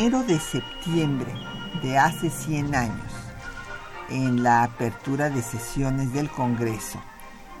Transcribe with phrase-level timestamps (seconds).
[0.00, 1.30] De septiembre
[1.82, 3.12] de hace 100 años,
[4.08, 6.98] en la apertura de sesiones del Congreso,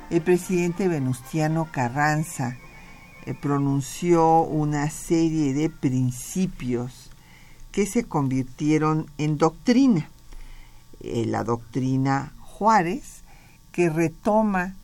[0.08, 2.56] el presidente Venustiano Carranza
[3.26, 7.10] eh, pronunció una serie de principios
[7.72, 10.08] que se convirtieron en doctrina.
[11.00, 13.22] Eh, la doctrina Juárez,
[13.70, 14.76] que retoma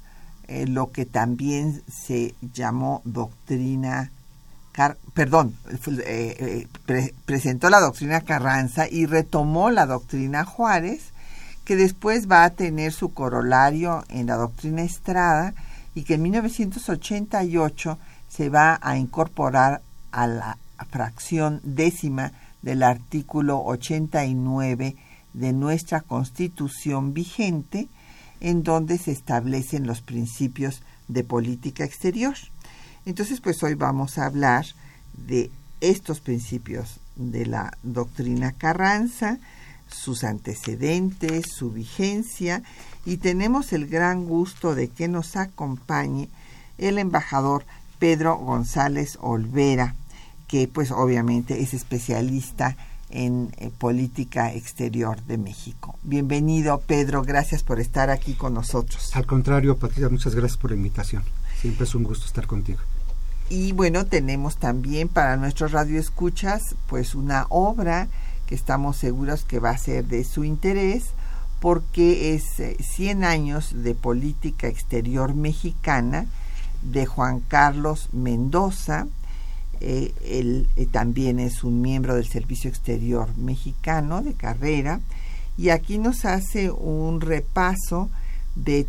[0.47, 4.13] eh, lo que también se llamó doctrina
[5.15, 5.57] perdón,
[6.05, 11.13] eh, eh, presentó la doctrina Carranza y retomó la doctrina Juárez,
[11.65, 15.55] que después va a tener su corolario en la doctrina Estrada
[15.95, 19.81] y que en 1988 se va a incorporar
[20.13, 20.59] a la
[20.91, 24.97] fracción décima del artículo 89
[25.33, 27.89] de nuestra constitución vigente,
[28.41, 32.35] en donde se establecen los principios de política exterior.
[33.07, 34.67] Entonces, pues hoy vamos a hablar
[35.17, 39.39] de estos principios de la doctrina Carranza,
[39.89, 42.64] sus antecedentes, su vigencia,
[43.05, 46.29] y tenemos el gran gusto de que nos acompañe
[46.79, 47.64] el embajador
[48.01, 49.95] Pedro González Olvera,
[50.48, 52.77] que pues obviamente es especialista
[53.09, 55.97] en eh, política exterior de México.
[56.03, 59.14] Bienvenido Pedro, gracias por estar aquí con nosotros.
[59.14, 61.23] Al contrario, Patricia, muchas gracias por la invitación.
[61.61, 62.80] Siempre es un gusto estar contigo.
[63.48, 68.08] Y bueno, tenemos también para nuestros radioescuchas pues una obra
[68.46, 71.11] que estamos seguros que va a ser de su interés
[71.61, 72.45] porque es
[72.96, 76.27] 100 eh, años de política exterior mexicana
[76.83, 79.06] de Juan Carlos Mendoza.
[79.80, 85.01] Eh, él eh, también es un miembro del Servicio Exterior Mexicano de carrera
[85.56, 88.11] y aquí nos hace un repaso
[88.55, 88.86] de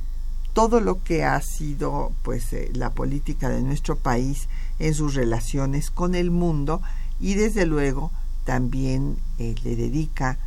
[0.58, 5.92] todo lo que ha sido pues eh, la política de nuestro país en sus relaciones
[5.92, 6.82] con el mundo
[7.20, 8.12] y desde luego
[8.44, 10.40] también eh, le dedica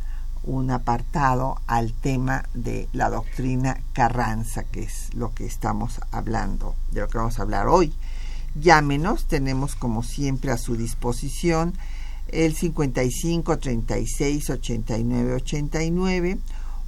[0.43, 6.99] un apartado al tema de la doctrina Carranza, que es lo que estamos hablando, de
[6.99, 7.93] lo que vamos a hablar hoy.
[8.55, 11.73] Llámenos, tenemos como siempre a su disposición
[12.27, 16.37] el 55 36 89 89,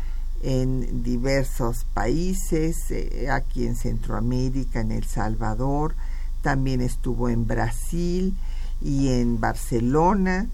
[0.44, 5.94] en diversos países, eh, aquí en Centroamérica, en El Salvador,
[6.42, 8.36] también estuvo en Brasil
[8.82, 10.46] y en Barcelona.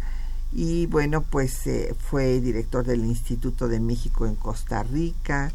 [0.52, 5.52] Y bueno, pues eh, fue director del Instituto de México en Costa Rica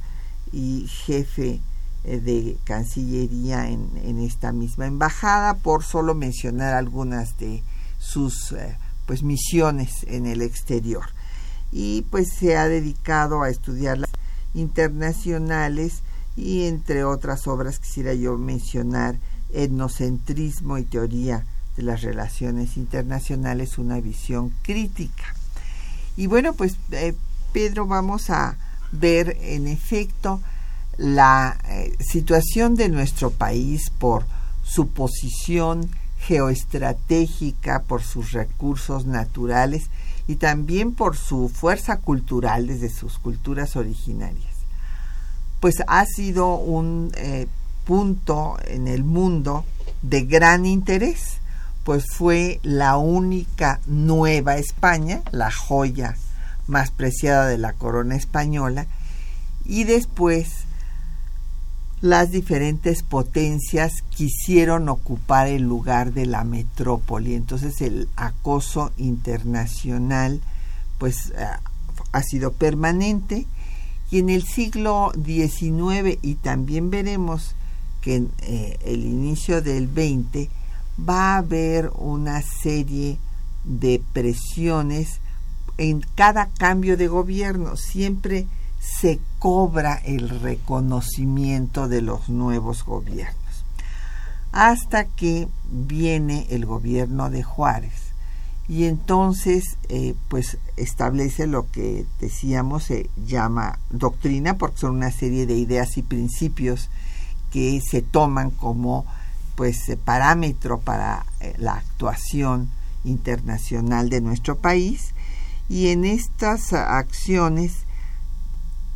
[0.51, 1.61] y jefe
[2.03, 7.63] eh, de Cancillería en, en, esta misma embajada, por solo mencionar algunas de
[7.99, 8.53] sus
[9.05, 11.05] pues misiones en el exterior.
[11.71, 14.09] Y pues se ha dedicado a estudiar las
[14.55, 16.01] internacionales
[16.35, 19.17] y entre otras obras quisiera yo mencionar
[19.53, 21.45] etnocentrismo y teoría
[21.77, 25.35] de las relaciones internacionales, una visión crítica.
[26.17, 27.13] Y bueno, pues eh,
[27.53, 28.57] Pedro, vamos a
[28.91, 30.41] ver en efecto
[30.97, 34.25] la eh, situación de nuestro país por
[34.63, 39.89] su posición geoestratégica, por sus recursos naturales
[40.27, 44.55] y también por su fuerza cultural desde sus culturas originarias.
[45.59, 47.47] Pues ha sido un eh,
[47.85, 49.65] punto en el mundo
[50.01, 51.37] de gran interés,
[51.83, 56.15] pues fue la única nueva España, la joya
[56.67, 58.87] más preciada de la corona española,
[59.65, 60.64] y después
[62.05, 67.33] las diferentes potencias quisieron ocupar el lugar de la metrópoli.
[67.33, 70.39] Entonces el acoso internacional
[70.99, 71.47] pues eh,
[72.11, 73.47] ha sido permanente
[74.11, 77.55] y en el siglo XIX y también veremos
[78.01, 80.47] que en eh, el inicio del XX
[81.09, 83.17] va a haber una serie
[83.63, 85.21] de presiones
[85.79, 87.75] en cada cambio de gobierno.
[87.77, 88.45] Siempre
[88.85, 93.35] se cobra el reconocimiento de los nuevos gobiernos.
[94.51, 98.05] Hasta que viene el gobierno de Juárez
[98.67, 105.45] y entonces eh, pues establece lo que decíamos se llama doctrina porque son una serie
[105.45, 106.89] de ideas y principios
[107.51, 109.05] que se toman como
[109.55, 112.71] pues eh, parámetro para eh, la actuación
[113.03, 115.13] internacional de nuestro país
[115.69, 117.84] y en estas acciones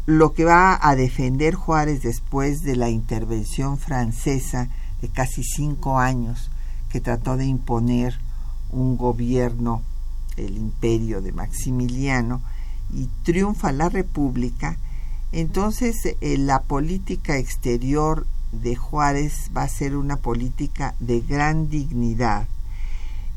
[0.09, 4.67] lo que va a defender Juárez después de la intervención francesa
[5.03, 6.49] de casi cinco años
[6.91, 8.19] que trató de imponer
[8.71, 9.83] un gobierno,
[10.35, 12.41] el imperio de Maximiliano,
[12.91, 14.79] y triunfa la República,
[15.31, 22.47] entonces eh, la política exterior de Juárez va a ser una política de gran dignidad,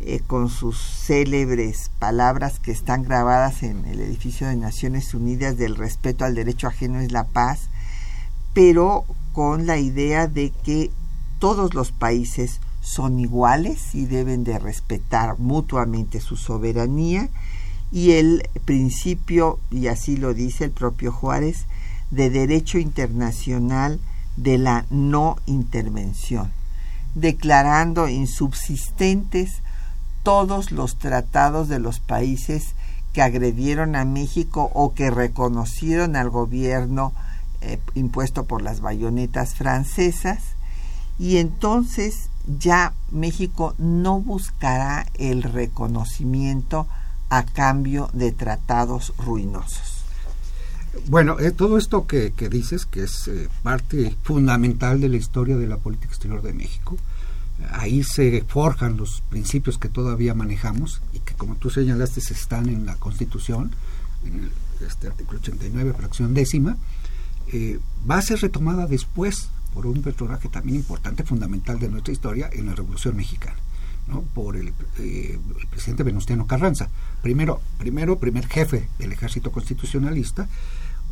[0.04, 5.76] eh, con sus célebres palabras que están grabadas en el edificio de Naciones Unidas del
[5.76, 7.68] respeto al derecho ajeno es la paz,
[8.52, 10.90] pero con la idea de que
[11.38, 17.28] todos los países son iguales y deben de respetar mutuamente su soberanía.
[17.92, 21.66] Y el principio, y así lo dice el propio Juárez,
[22.10, 24.00] de derecho internacional
[24.36, 26.50] de la no intervención,
[27.14, 29.62] declarando insubsistentes
[30.22, 32.74] todos los tratados de los países
[33.12, 37.12] que agredieron a México o que reconocieron al gobierno
[37.60, 40.40] eh, impuesto por las bayonetas francesas
[41.18, 46.86] y entonces ya México no buscará el reconocimiento
[47.28, 50.02] a cambio de tratados ruinosos.
[51.06, 55.66] Bueno, eh, todo esto que, dices, que es eh, parte fundamental de la historia de
[55.66, 56.98] la política exterior de México,
[57.70, 62.86] ahí se forjan los principios que todavía manejamos y que como tú señalaste están en
[62.86, 63.72] la Constitución,
[64.24, 64.52] en el
[64.86, 66.76] este artículo 89, fracción décima,
[67.52, 67.78] eh,
[68.08, 72.66] va a ser retomada después por un personaje también importante, fundamental de nuestra historia en
[72.66, 73.56] la Revolución Mexicana,
[74.06, 74.22] ¿no?
[74.22, 76.88] por el, eh, el, presidente Venustiano Carranza,
[77.22, 80.48] primero, primero primer jefe del ejército constitucionalista,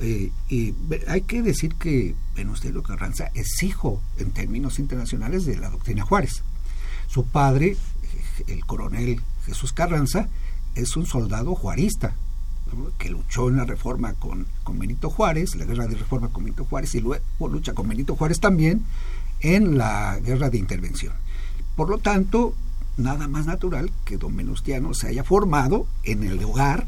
[0.00, 0.74] eh, y
[1.08, 6.42] hay que decir que Venustiano Carranza es hijo, en términos internacionales, de la doctrina Juárez.
[7.06, 7.76] Su padre,
[8.46, 10.28] el coronel Jesús Carranza,
[10.74, 12.14] es un soldado juarista,
[12.98, 16.64] que luchó en la reforma con, con, Benito Juárez, la guerra de reforma con Benito
[16.64, 18.84] Juárez, y luego lucha con Benito Juárez también
[19.40, 21.12] en la guerra de intervención.
[21.76, 22.54] Por lo tanto,
[22.96, 26.86] nada más natural que don Venustiano se haya formado en el hogar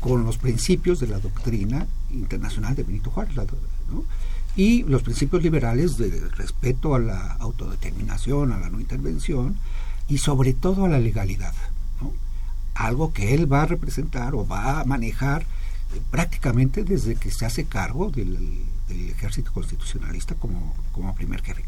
[0.00, 3.36] con los principios de la doctrina internacional de Benito Juárez
[4.56, 9.56] y los principios liberales de respeto a la autodeterminación, a la no intervención
[10.08, 11.54] y sobre todo a la legalidad.
[12.74, 17.44] Algo que él va a representar o va a manejar eh, prácticamente desde que se
[17.44, 21.64] hace cargo del, ejército constitucionalista como, como primer jefe.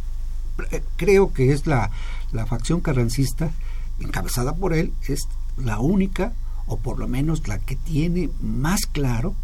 [0.71, 1.91] Eh, creo que es la,
[2.33, 3.53] la facción carrancista
[4.01, 6.33] encabezada por él, es la única,
[6.67, 9.35] o por lo menos la que tiene más claro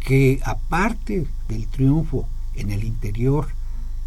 [0.00, 3.48] que aparte del triunfo en el interior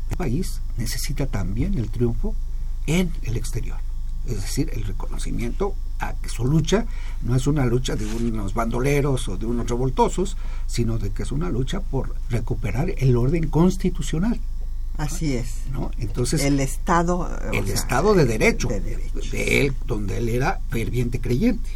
[0.09, 2.35] del país, necesita también el triunfo
[2.87, 3.77] en el exterior.
[4.25, 6.85] Es decir, el reconocimiento a que su lucha
[7.21, 11.31] no es una lucha de unos bandoleros o de unos revoltosos, sino de que es
[11.31, 14.39] una lucha por recuperar el orden constitucional.
[14.97, 15.63] Así es.
[15.71, 15.91] ¿no?
[15.97, 17.29] Entonces, el Estado.
[17.51, 21.69] El Estado de derecho, de él, donde él era ferviente creyente,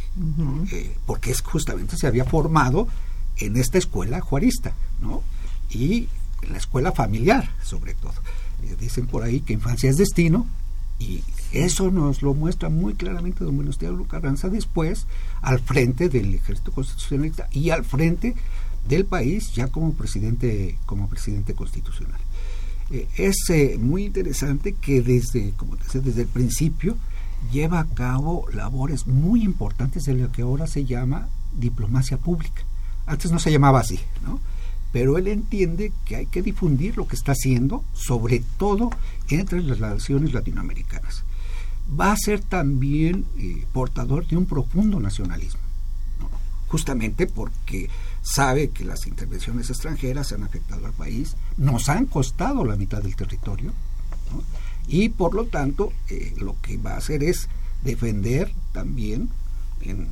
[0.72, 2.88] eh, porque es justamente se había formado
[3.38, 5.22] en esta escuela juarista, ¿no?
[5.70, 6.08] Y
[6.42, 8.14] en la escuela familiar, sobre todo.
[8.62, 10.46] Eh, dicen por ahí que infancia es destino,
[10.98, 15.06] y eso nos lo muestra muy claramente don Venustiano Carranza después
[15.42, 18.34] al frente del ejército constitucionalista y al frente
[18.88, 22.20] del país ya como presidente como presidente constitucional.
[22.90, 26.96] Eh, es eh, muy interesante que desde, como decía, desde el principio
[27.52, 32.62] lleva a cabo labores muy importantes de lo que ahora se llama diplomacia pública.
[33.06, 34.40] Antes no se llamaba así, ¿no?
[34.92, 38.90] Pero él entiende que hay que difundir lo que está haciendo, sobre todo
[39.28, 41.24] entre las relaciones latinoamericanas.
[42.00, 45.60] Va a ser también eh, portador de un profundo nacionalismo,
[46.68, 47.90] justamente porque
[48.26, 53.14] sabe que las intervenciones extranjeras han afectado al país, nos han costado la mitad del
[53.14, 53.72] territorio,
[54.88, 57.48] y por lo tanto eh, lo que va a hacer es
[57.82, 59.30] defender también
[59.80, 60.08] en,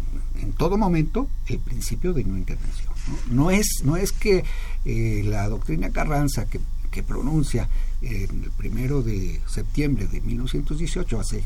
[0.56, 2.92] todo momento el principio de no intervención.
[3.30, 4.44] No, es, no es que
[4.84, 6.60] eh, la doctrina Carranza que,
[6.92, 7.68] que pronuncia
[8.00, 11.42] en el primero de septiembre de 1918, hace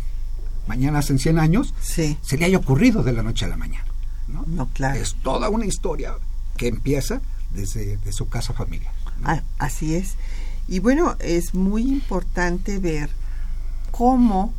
[0.67, 3.87] mañana hacen 100 años, se le haya ocurrido de la noche a la mañana.
[4.29, 4.69] ¿no?
[4.75, 5.01] claro.
[5.01, 6.15] Es toda una historia
[6.59, 7.23] que empieza
[7.55, 8.93] desde su casa familiar.
[9.25, 10.17] Ah, así es.
[10.69, 13.09] Y bueno, es muy importante ver
[13.91, 14.53] cómo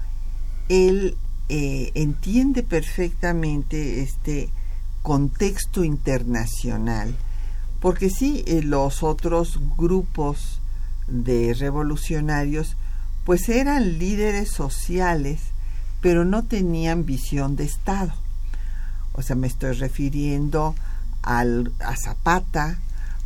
[0.67, 1.15] él
[1.49, 4.49] eh, entiende perfectamente este
[5.03, 7.15] contexto internacional,
[7.79, 10.59] porque sí, eh, los otros grupos
[11.07, 12.75] de revolucionarios
[13.23, 15.41] pues eran líderes sociales,
[16.01, 18.13] pero no tenían visión de Estado.
[19.13, 20.73] O sea, me estoy refiriendo
[21.23, 22.77] al, a Zapata,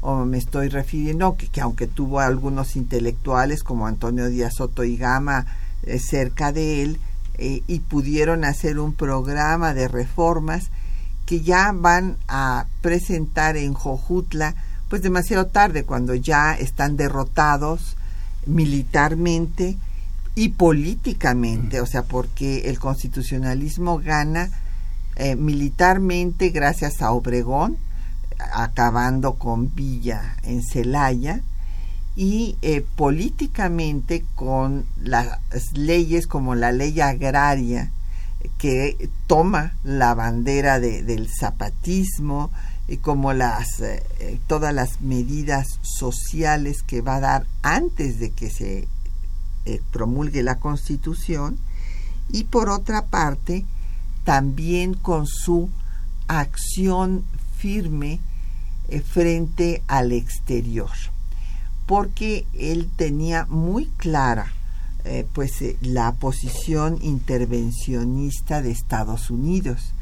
[0.01, 4.97] o me estoy refiriendo que, que aunque tuvo algunos intelectuales como Antonio Díaz Soto y
[4.97, 5.45] Gama
[5.83, 6.99] eh, cerca de él,
[7.37, 10.69] eh, y pudieron hacer un programa de reformas
[11.25, 14.55] que ya van a presentar en Jojutla,
[14.87, 17.97] pues demasiado tarde, cuando ya están derrotados
[18.45, 19.77] militarmente
[20.35, 24.49] y políticamente, o sea, porque el constitucionalismo gana
[25.15, 27.77] eh, militarmente gracias a Obregón,
[28.53, 31.41] acabando con Villa en Celaya,
[32.15, 35.39] y eh, políticamente con las
[35.73, 37.91] leyes como la ley agraria,
[38.57, 42.51] que toma la bandera del zapatismo,
[42.87, 44.03] y como las eh,
[44.47, 48.87] todas las medidas sociales que va a dar antes de que se
[49.91, 51.57] promulgue la constitución.
[52.29, 53.65] Y por otra parte
[54.23, 55.69] también con su
[56.27, 57.23] acción
[57.57, 58.19] firme
[58.89, 60.91] eh, frente al exterior,
[61.85, 64.51] porque él tenía muy clara
[65.05, 69.93] eh, pues eh, la posición intervencionista de Estados Unidos.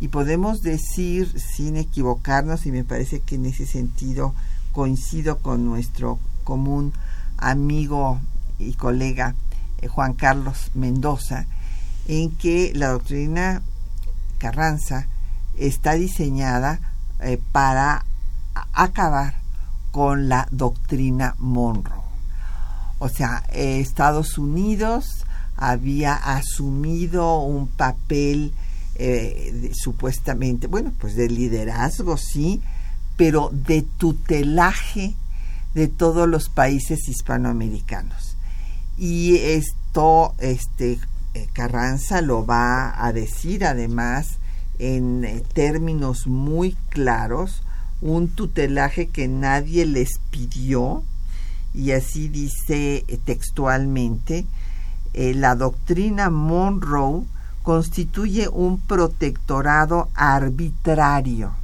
[0.00, 4.34] Y podemos decir sin equivocarnos y me parece que en ese sentido
[4.72, 6.92] coincido con nuestro común
[7.36, 8.20] amigo
[8.58, 9.34] y colega
[9.88, 11.46] Juan Carlos Mendoza
[12.08, 13.62] en que la doctrina
[14.38, 15.06] Carranza
[15.56, 16.80] está diseñada
[17.20, 18.04] eh, para
[18.72, 19.34] acabar
[19.92, 22.02] con la doctrina Monroe.
[22.98, 25.24] O sea, Estados Unidos
[25.56, 28.52] había asumido un papel
[28.94, 32.62] eh, supuestamente, bueno, pues de liderazgo, sí,
[33.16, 35.14] pero de tutelaje
[35.74, 38.36] de todos los países hispanoamericanos.
[38.96, 40.98] Y esto este,
[41.52, 44.38] Carranza lo va a decir además
[44.78, 47.62] en eh, términos muy claros,
[48.00, 51.02] un tutelaje que nadie les pidió,
[51.74, 54.46] y así dice eh, textualmente,
[55.14, 57.24] la doctrina Monroe
[57.62, 61.54] constituye un protectorado arbitrario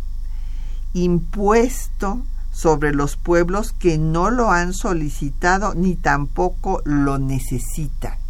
[0.94, 8.23] impuesto sobre los pueblos que no lo han solicitado ni tampoco lo necesitan.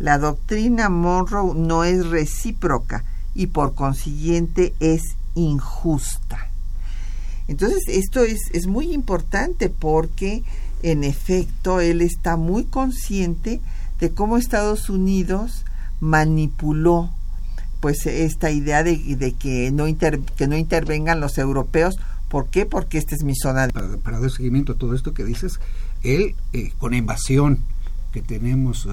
[0.00, 3.04] La doctrina Monroe no es recíproca
[3.34, 5.02] y por consiguiente es
[5.34, 6.50] injusta.
[7.48, 10.42] Entonces esto es, es muy importante porque
[10.82, 13.60] en efecto él está muy consciente
[14.00, 15.66] de cómo Estados Unidos
[16.00, 17.10] manipuló
[17.80, 19.84] pues esta idea de, de que, no
[20.36, 21.98] que no intervengan los europeos.
[22.28, 22.64] ¿Por qué?
[22.64, 23.68] Porque esta es mi zona.
[23.68, 25.60] Para, dar seguimiento a todo esto que dices,
[26.02, 27.58] él eh, con invasión
[28.12, 28.88] que tenemos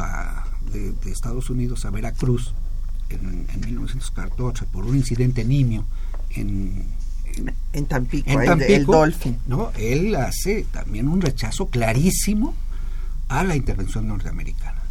[0.72, 2.54] de, Estados Unidos a Veracruz
[3.10, 5.86] en, en 1914 por un incidente nimio
[6.32, 6.86] en,
[7.74, 9.38] en, Tampico, el, Dolphin.
[9.48, 9.72] ¿no?
[9.78, 12.54] Él hace también un rechazo clarísimo
[13.30, 14.82] a la intervención norteamericana.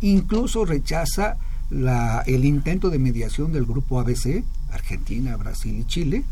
[0.00, 1.36] Incluso rechaza
[1.70, 6.24] la, el intento de mediación del grupo ABC, Argentina, Brasil y Chile,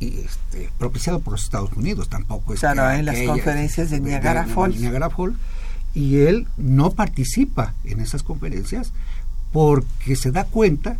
[0.00, 4.44] y este, propiciado por los Estados Unidos, tampoco es claro, en las conferencias de Niagara
[4.44, 4.78] Falls.
[4.78, 5.36] Niagara Falls.
[5.96, 8.92] Y él no participa en esas conferencias
[9.50, 10.98] porque se da cuenta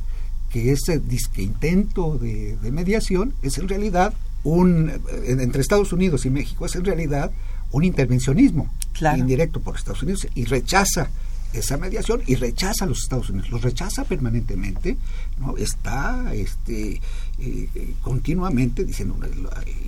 [0.48, 4.90] que ese disque intento de, mediación es en realidad un
[5.26, 7.30] entre Estados Unidos y México es en realidad
[7.72, 8.70] un intervencionismo
[9.18, 11.10] indirecto por Estados Unidos y rechaza
[11.52, 14.96] esa mediación y rechaza a los Estados Unidos, los rechaza permanentemente,
[15.38, 15.56] ¿no?
[15.56, 17.00] está este,
[17.38, 19.16] eh, continuamente diciendo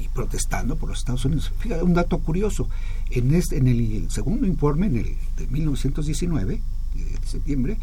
[0.00, 1.52] y protestando por los Estados Unidos.
[1.58, 2.68] Fíjate, un dato curioso,
[3.10, 6.60] en, este, en el, segundo informe, en el de 1919,
[6.94, 7.78] de septiembre,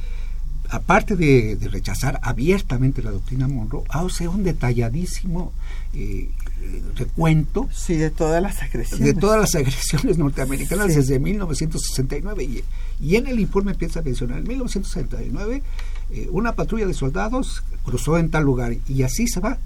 [0.69, 5.53] aparte de, rechazar abiertamente la doctrina Monroe, hace un detalladísimo
[5.93, 6.29] eh,
[6.95, 12.63] recuento sí, de todas las agresiones de todas las agresiones norteamericanas desde 1969 y,
[12.99, 15.63] y, en el informe empieza a mencionar en 1969
[16.11, 19.57] eh, una patrulla de soldados cruzó en tal lugar y así se va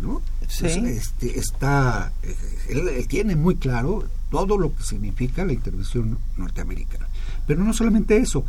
[0.00, 0.22] ¿no?
[0.42, 2.36] este, está eh,
[2.68, 7.08] él, tiene muy claro todo lo que significa la intervención norteamericana
[7.46, 8.44] pero no solamente eso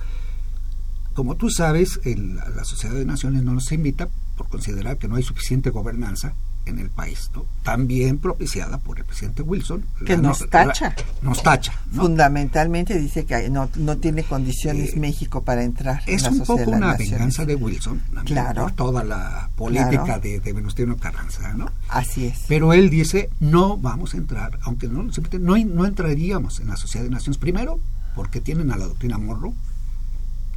[1.15, 5.23] como tú sabes, la Sociedad de Naciones no nos invita por considerar que no hay
[5.23, 6.33] suficiente gobernanza
[6.65, 7.45] en el país, ¿no?
[7.63, 9.83] también propiciada por el presidente Wilson.
[10.05, 10.95] Que nos tacha.
[11.21, 11.73] nos tacha.
[11.93, 16.03] Fundamentalmente dice que no, no tiene condiciones eh, México para entrar.
[16.05, 20.39] Es en la un poco una venganza de Wilson claro, por toda la política de,
[20.39, 21.53] de, Venustiano Carranza.
[21.53, 21.71] ¿no?
[21.89, 22.43] Así es.
[22.47, 27.03] Pero él dice, no vamos a entrar, aunque no, no, no entraríamos en la Sociedad
[27.03, 27.79] de Naciones, primero
[28.15, 29.53] porque tienen a la doctrina Morro,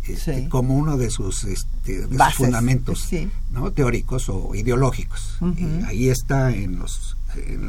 [0.09, 3.09] este, como uno de sus, este, fundamentos
[3.51, 3.71] ¿no?
[3.73, 5.39] teóricos o ideológicos.
[5.87, 7.69] ahí está en, los, en,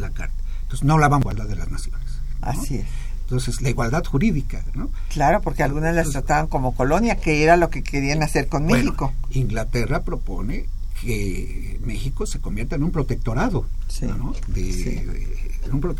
[0.00, 0.34] la, carta.
[0.62, 2.08] Entonces no la a igualdad de las naciones.
[2.40, 2.86] Así es.
[3.24, 4.90] Entonces, la igualdad jurídica, ¿no?
[5.08, 9.14] Claro, porque algunas las trataban como colonia, que era lo que querían hacer con México.
[9.30, 10.66] Inglaterra propone
[11.00, 13.66] que México se convierta en un protectorado,
[14.02, 14.34] ¿no?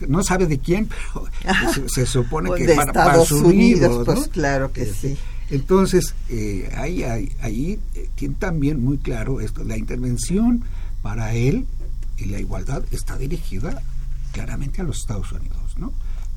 [0.08, 5.08] no sabe de quién, pero se, supone que para, Estados Unidos, pues claro que este,
[5.08, 5.18] sí.
[5.50, 7.02] Entonces, eh, ahí,
[7.40, 10.64] ahí, eh, tiene también muy claro esto, la intervención
[11.02, 11.66] para él
[12.16, 13.82] y la igualdad está dirigida
[14.32, 15.92] claramente a los Estados Unidos, ¿no?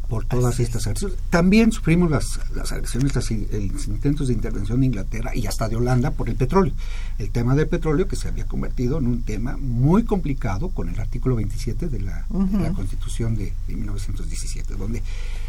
[0.10, 1.17] Por todas estas agresiones.
[1.30, 6.12] También sufrimos las, las agresiones, los intentos de intervención de Inglaterra y hasta de Holanda
[6.12, 6.74] por el petróleo.
[7.17, 10.98] El tema del petróleo que se había convertido en un tema muy complicado con el
[10.98, 15.04] artículo 27 de la, la Constitución de, de 1917, donde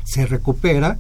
[0.05, 0.99] se recupera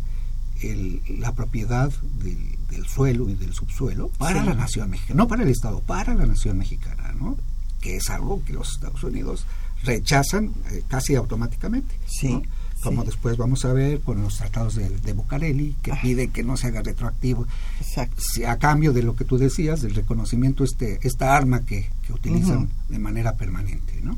[1.18, 1.92] la propiedad
[2.22, 6.26] del suelo y del subsuelo para la nación mexicana, no para el Estado, para la
[6.26, 7.36] nación mexicana, ¿no?
[7.80, 9.46] que es algo que los Estados Unidos
[9.84, 11.94] rechazan eh, casi automáticamente.
[12.06, 12.42] Sí.
[12.82, 15.98] Como después vamos a ver con los tratados de, de Bucareli, que ah.
[16.00, 17.44] pide que no se haga retroactivo,
[18.46, 22.98] a cambio de lo que tú decías, del reconocimiento este esta arma que, utilizan de
[22.98, 24.00] manera permanente.
[24.02, 24.16] ¿no?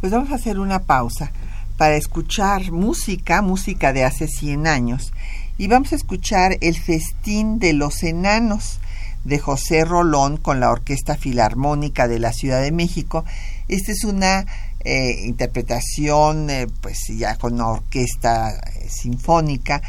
[0.00, 1.32] Pues vamos a hacer una pausa
[1.76, 5.12] para escuchar música, música de hace 100 años,
[5.60, 8.80] y vamos a escuchar El Festín de los Enanos
[9.24, 13.26] de José Rolón con la Orquesta Filarmónica de la Ciudad de México.
[13.68, 14.46] Esta es una
[14.82, 19.82] eh, interpretación, eh, pues ya con una orquesta eh, sinfónica,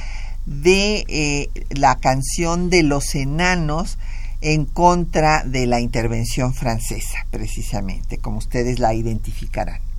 [0.46, 3.98] de la canción de los enanos
[4.42, 9.91] en contra de la intervención francesa, precisamente, como ustedes la identificarán.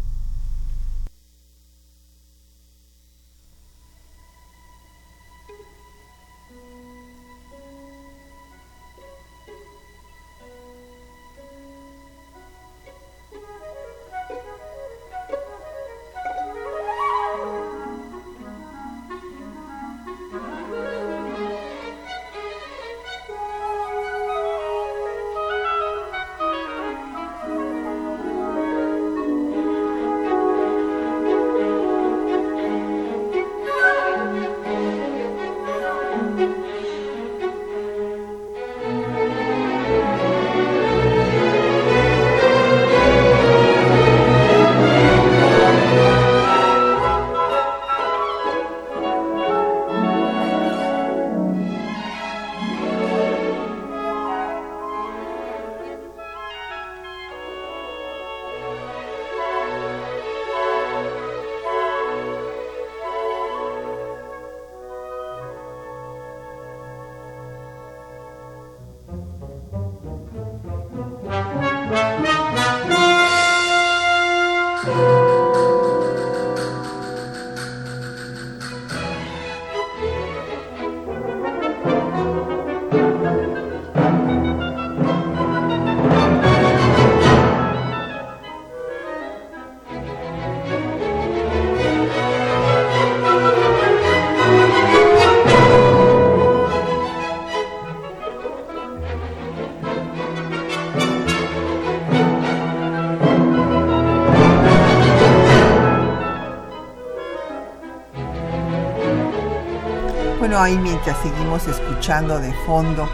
[110.52, 113.08] Bueno, ahí mientras seguimos escuchando de fondo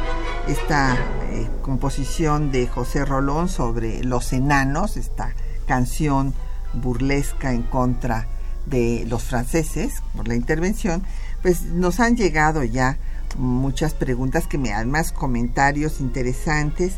[0.48, 0.96] esta
[1.30, 6.34] eh, composición de José Rolón sobre los enanos, esta canción
[6.72, 8.26] burlesca en contra
[8.66, 11.04] de los franceses por la intervención,
[11.40, 12.98] pues nos han llegado ya
[13.36, 16.94] muchas preguntas que me dan más comentarios interesantes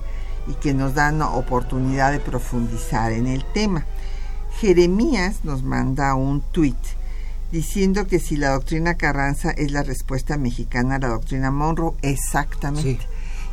[0.47, 3.85] y que nos dan oportunidad de profundizar en el tema.
[4.59, 6.79] Jeremías nos manda un tuit
[7.53, 13.07] diciendo que si la doctrina Carranza es la respuesta mexicana a la doctrina Monroe, exactamente.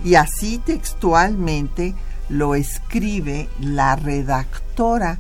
[0.04, 1.96] Y así textualmente
[2.30, 5.20] lo escribe la redactora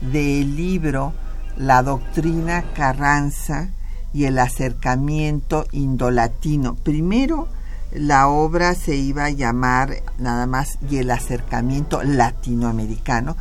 [0.00, 1.12] del libro
[1.56, 3.68] La doctrina Carranza
[4.12, 6.74] y el acercamiento indolatino.
[6.74, 7.48] Primero,
[7.92, 13.36] la obra se iba a llamar nada más y el acercamiento latinoamericano,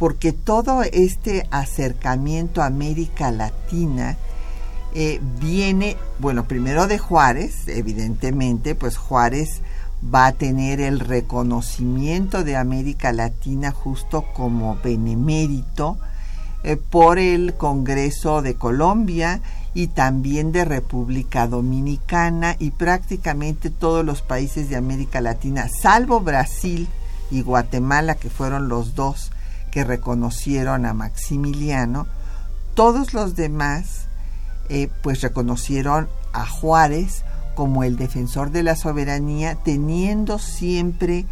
[0.00, 4.16] porque todo este acercamiento a América Latina
[4.94, 9.60] eh, viene, bueno, primero de Juárez, evidentemente, pues Juárez
[10.02, 15.98] va a tener el reconocimiento de América Latina justo como benemérito
[16.64, 19.42] eh, por el Congreso de Colombia
[19.74, 26.88] y también de República Dominicana y prácticamente todos los países de América Latina, salvo Brasil
[27.30, 29.30] y Guatemala, que fueron los dos
[29.70, 32.06] que reconocieron a Maximiliano,
[32.74, 34.06] todos los demás
[34.68, 41.26] eh, pues reconocieron a Juárez como el defensor de la soberanía, teniendo siempre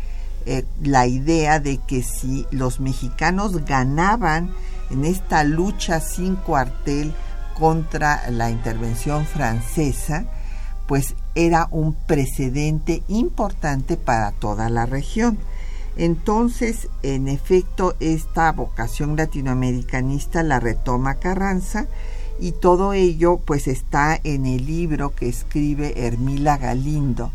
[0.44, 4.50] eh, la idea de que si los mexicanos ganaban
[4.90, 7.14] en esta lucha sin cuartel
[7.58, 10.24] contra la intervención francesa,
[10.86, 15.38] pues era un precedente importante para toda la región.
[15.98, 21.88] Entonces, en efecto, esta vocación latinoamericanista la retoma Carranza
[22.38, 27.32] y todo ello pues está en el libro que escribe Hermila Galindo,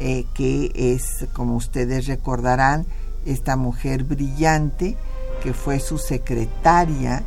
[0.00, 2.86] eh, que es, como ustedes recordarán,
[3.24, 4.96] esta mujer brillante
[5.44, 7.22] que fue su secretaria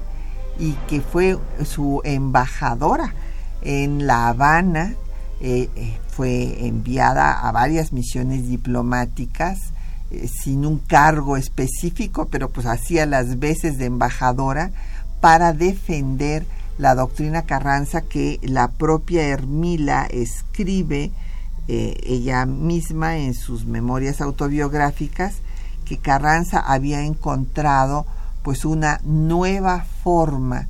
[0.59, 3.15] y que fue su embajadora
[3.61, 4.93] en La Habana,
[5.39, 9.71] eh, eh, fue enviada a varias misiones diplomáticas
[10.11, 14.71] sin un cargo específico, pero pues hacía las veces de embajadora
[15.21, 16.45] para defender
[16.77, 21.11] la doctrina Carranza que la propia Hermila escribe
[21.67, 25.35] eh, ella misma en sus memorias autobiográficas
[25.85, 28.05] que Carranza había encontrado
[28.43, 30.67] pues una nueva forma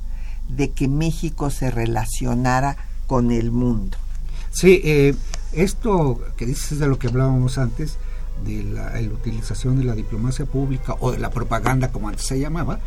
[0.48, 3.98] de que México se relacionara con el mundo.
[4.50, 5.14] Sí, eh,
[5.52, 7.98] esto que dices de lo que hablábamos antes,
[8.44, 12.38] de la, la, utilización de la diplomacia pública o de la propaganda como antes se
[12.38, 12.80] llamaba,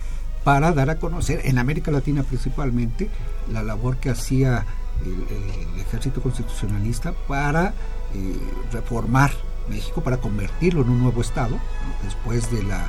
[0.44, 3.10] para dar a conocer, en América Latina principalmente,
[3.52, 4.66] la labor que hacía
[5.06, 7.74] el, ejército constitucionalista para
[8.14, 8.38] eh,
[8.72, 9.32] reformar
[9.70, 11.58] México, para convertirlo en un nuevo Estado,
[12.04, 12.88] después de, la,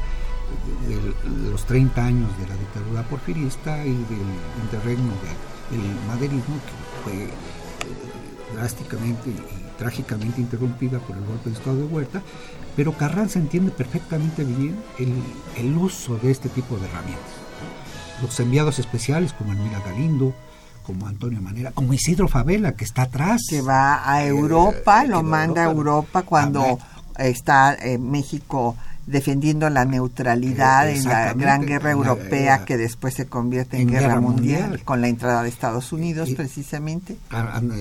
[0.89, 4.29] de, los 30 años de la dictadura porfirista y del
[4.65, 5.13] interregno
[5.71, 7.31] del maderismo, que fue eh,
[8.57, 9.31] drásticamente
[9.81, 12.23] trágicamente interrumpida por el golpe de Estado de Huerta,
[12.77, 15.13] pero Carranza entiende perfectamente bien el,
[15.57, 17.41] el uso de este tipo de herramientas
[18.23, 20.35] los enviados especiales como Anmila Galindo,
[20.85, 23.43] como Antonio Manera, como Isidro Favela, que está atrás.
[23.49, 26.79] Que va a Europa, lo manda a Europa cuando
[27.17, 28.77] está eh, México
[29.11, 34.83] defendiendo la neutralidad en la gran guerra europea que después se convierte en, guerra, mundial,
[34.85, 37.17] con la entrada de Estados Unidos precisamente.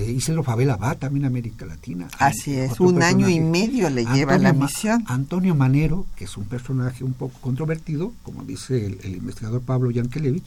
[0.07, 2.07] Isidro Favela va también a América Latina.
[2.17, 5.03] Así es, un año y medio le lleva la misión.
[5.07, 10.45] Antonio Manero, que es un personaje un poco controvertido, como dice el, investigador Pablo Yankelevich,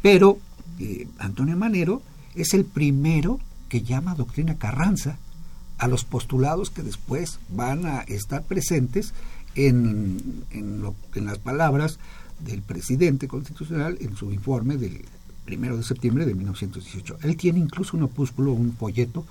[0.00, 0.38] pero
[0.78, 2.02] eh, Antonio Manero
[2.34, 5.18] es el primero que llama doctrina Carranza
[5.78, 9.14] a los postulados que después van a estar presentes
[9.54, 11.98] en, en, las palabras
[12.40, 15.04] del presidente constitucional en su informe del
[15.44, 17.18] primero de septiembre de 1918.
[17.22, 19.24] Él tiene incluso un opúsculo, un folleto,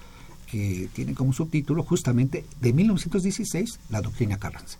[0.52, 4.78] que tiene como subtítulo justamente de 1916, la doctrina Carranza.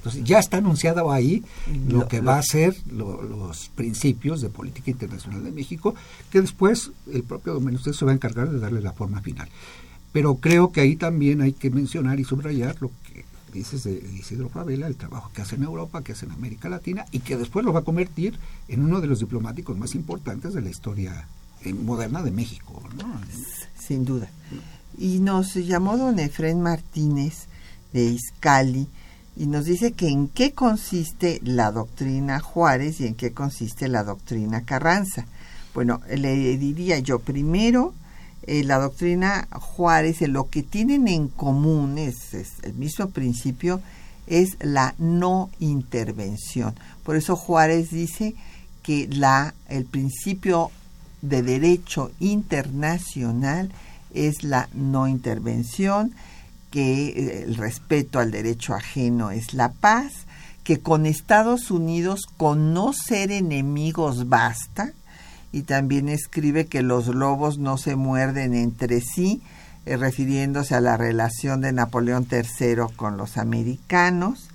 [0.00, 1.42] Entonces ya está anunciado ahí
[1.88, 5.94] lo, que va a ser los principios de política internacional de México,
[6.30, 9.48] que después el propio Domenech se va a encargar de darle la forma final.
[10.12, 13.09] Pero creo que ahí también hay que mencionar y subrayar lo que
[13.52, 17.06] dices de Isidro Favela, el trabajo que hace en Europa, que hace en América Latina
[17.10, 20.62] y que después lo va a convertir en uno de los diplomáticos más importantes de
[20.62, 21.28] la historia
[21.64, 22.82] eh, moderna de México.
[23.78, 24.30] Sin duda.
[24.98, 27.46] Y nos llamó don Efren Martínez
[27.92, 28.86] de Iscali
[29.36, 34.04] y nos dice que en qué consiste la doctrina Juárez y en qué consiste la
[34.04, 35.26] doctrina Carranza.
[35.74, 37.94] Bueno, le diría yo primero
[38.46, 43.80] eh, la doctrina Juárez, lo que tienen en común es, el mismo principio,
[44.26, 46.74] es la no intervención.
[47.02, 48.34] Por eso Juárez dice
[48.82, 50.70] que la, el principio
[51.22, 53.70] de derecho internacional
[54.14, 56.14] es la no intervención,
[56.70, 60.12] que eh, el respeto al derecho ajeno es la paz,
[60.64, 64.92] que con Estados Unidos con no ser enemigos basta,
[65.52, 69.42] y también escribe que los lobos no se muerden entre sí,
[69.86, 74.48] eh, refiriéndose a la relación de Napoleón III con los americanos,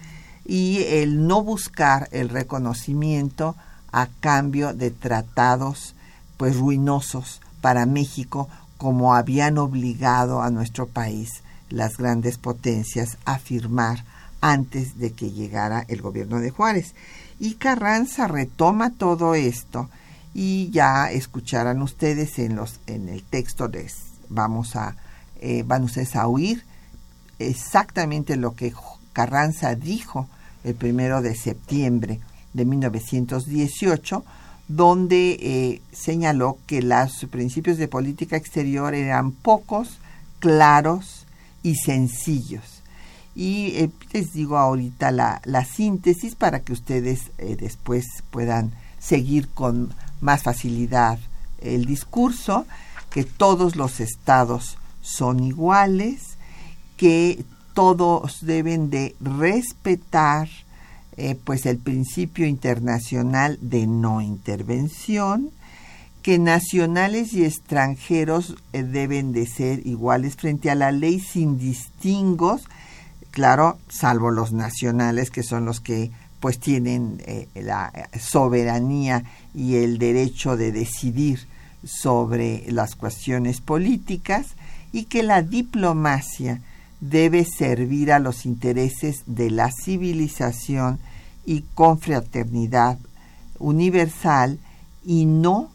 [0.45, 3.55] y el no buscar el reconocimiento
[3.91, 5.95] a cambio de tratados
[6.37, 14.03] pues ruinosos para México como habían obligado a nuestro país las grandes potencias a firmar
[14.41, 16.93] antes de que llegara el gobierno de Juárez.
[17.39, 19.89] Y Carranza retoma todo esto
[20.37, 23.95] y ya escucharán ustedes en los en el texto les
[24.27, 24.97] vamos a
[25.39, 26.63] eh, van ustedes a oír
[27.39, 28.73] exactamente lo que
[29.13, 30.27] Carranza dijo
[30.65, 32.19] el primero de septiembre
[32.53, 34.25] de 1918
[34.67, 39.99] donde eh, señaló que los principios de política exterior eran pocos,
[40.39, 41.27] claros
[41.61, 42.81] y sencillos.
[43.35, 50.43] Y eh, les digo ahorita la, síntesis para que ustedes después puedan seguir con más
[50.43, 51.19] facilidad
[51.59, 52.65] el discurso,
[53.09, 56.37] que todos los estados son iguales,
[56.97, 60.49] que todos deben de respetar
[61.17, 65.51] eh, pues el principio internacional de no intervención,
[66.21, 72.63] que nacionales y extranjeros eh, deben de ser iguales frente a la ley sin distingos,
[73.31, 79.23] claro, salvo los nacionales que son los que pues tienen eh, la soberanía
[79.55, 81.47] y el derecho de decidir
[81.83, 84.47] sobre las cuestiones políticas
[84.91, 86.61] y que la diplomacia
[86.99, 90.99] debe servir a los intereses de la civilización
[91.45, 92.97] y confraternidad
[93.59, 94.59] universal
[95.05, 95.69] y no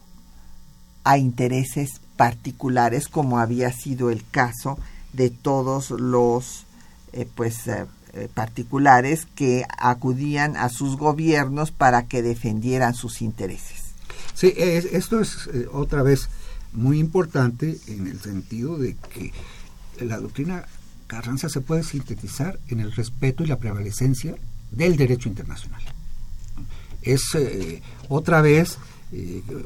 [1.03, 4.77] a intereses particulares como había sido el caso
[5.13, 6.65] de todos los
[7.13, 13.93] eh, pues eh, eh, particulares que acudían a sus gobiernos para que defendieran sus intereses.
[14.33, 16.27] Sí, esto es eh, otra vez
[16.73, 19.31] muy importante en el sentido de que
[20.03, 20.65] la doctrina
[21.07, 24.35] Carranza se puede sintetizar en el respeto y la prevalecencia
[24.71, 25.81] del derecho internacional.
[27.01, 28.77] Es eh, otra vez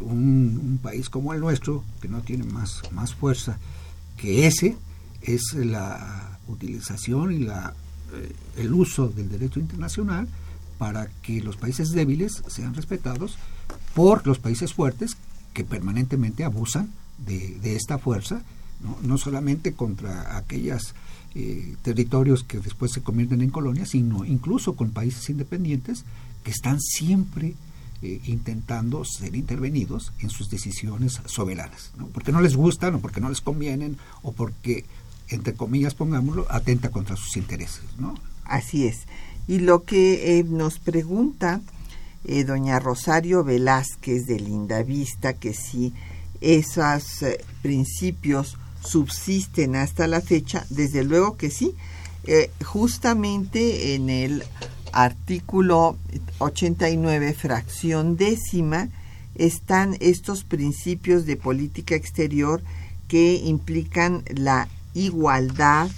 [0.01, 3.58] un, país como el nuestro, que no tiene más, más fuerza
[4.17, 4.77] que ese,
[5.23, 7.73] es la utilización y la
[8.58, 10.28] el uso del derecho internacional
[10.78, 13.38] para que los países débiles sean respetados
[13.93, 15.17] por los países fuertes
[15.54, 18.41] que permanentemente abusan de, esta fuerza,
[19.04, 19.17] ¿no?
[19.17, 20.93] solamente contra aquellos
[21.34, 26.04] eh, territorios que después se convierten en colonias, sino incluso con países independientes
[26.43, 27.56] que están siempre
[28.01, 32.08] eh, intentando ser intervenidos en sus decisiones soberanas, ¿no?
[32.08, 34.86] porque no les gustan o porque no les convienen o porque
[35.29, 38.15] entre comillas, pongámoslo, atenta contra sus intereses, ¿no?
[38.43, 39.05] Así es.
[39.47, 41.61] Y lo que eh, nos pregunta
[42.25, 45.93] eh, doña Rosario Velázquez de Linda Vista, que si
[46.41, 51.75] esos eh, principios subsisten hasta la fecha, desde luego que sí.
[52.63, 54.43] justamente en el
[54.91, 55.97] artículo
[56.39, 58.89] 89, fracción décima,
[59.35, 62.63] están estos principios de política exterior
[63.07, 65.89] que implican la igualdad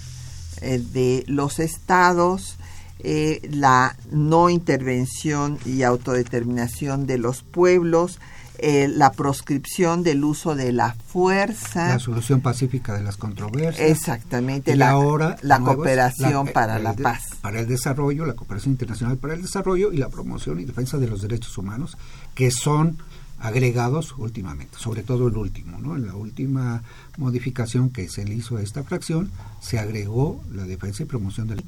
[0.60, 2.58] eh, de los estados,
[2.98, 8.18] eh, la no intervención y autodeterminación de los pueblos,
[8.60, 11.88] eh, la proscripción del uso de la fuerza.
[11.90, 13.88] La solución pacífica de las controversias.
[13.88, 14.74] Exactamente.
[14.74, 17.36] la, ahora, la cooperación para la paz.
[17.40, 21.06] Para el desarrollo, la cooperación internacional para el desarrollo y la promoción y defensa de
[21.06, 21.96] los derechos humanos,
[22.34, 22.98] que son
[23.40, 25.96] agregados últimamente, sobre todo el último, ¿no?
[25.96, 26.82] En la última
[27.16, 31.64] modificación que se le hizo a esta fracción se agregó la defensa y promoción del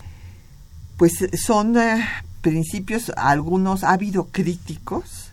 [0.97, 2.05] pues son eh,
[2.43, 5.31] principios algunos ha habido críticos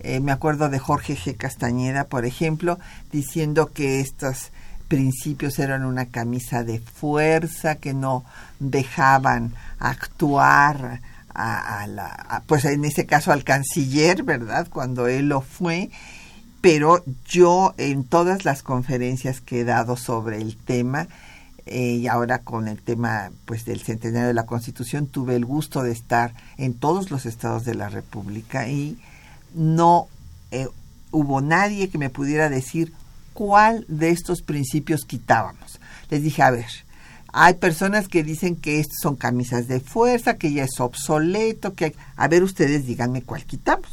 [0.00, 1.36] eh, me acuerdo de Jorge G.
[1.36, 2.78] Castañeda, por ejemplo,
[3.12, 4.50] diciendo que estos
[4.88, 8.24] principios eran una camisa de fuerza, que no
[8.58, 11.00] dejaban actuar
[11.36, 14.68] a, la, pues en ese caso al canciller, ¿verdad?
[14.70, 15.90] Cuando él lo fue,
[16.60, 21.08] pero yo en todas las conferencias que he dado sobre el tema,
[21.66, 25.82] eh, y ahora con el tema pues del centenario de la Constitución, tuve el gusto
[25.82, 28.98] de estar en todos los estados de la República y
[29.54, 30.08] no
[30.52, 30.68] eh,
[31.10, 32.92] hubo nadie que me pudiera decir
[33.34, 35.80] cuál de estos principios quitábamos.
[36.08, 36.66] Les dije, a ver,
[37.38, 41.94] hay personas que dicen que estos son camisas de fuerza, que ya es obsoleto, que
[42.16, 43.90] a ver ustedes díganme cuál quitamos.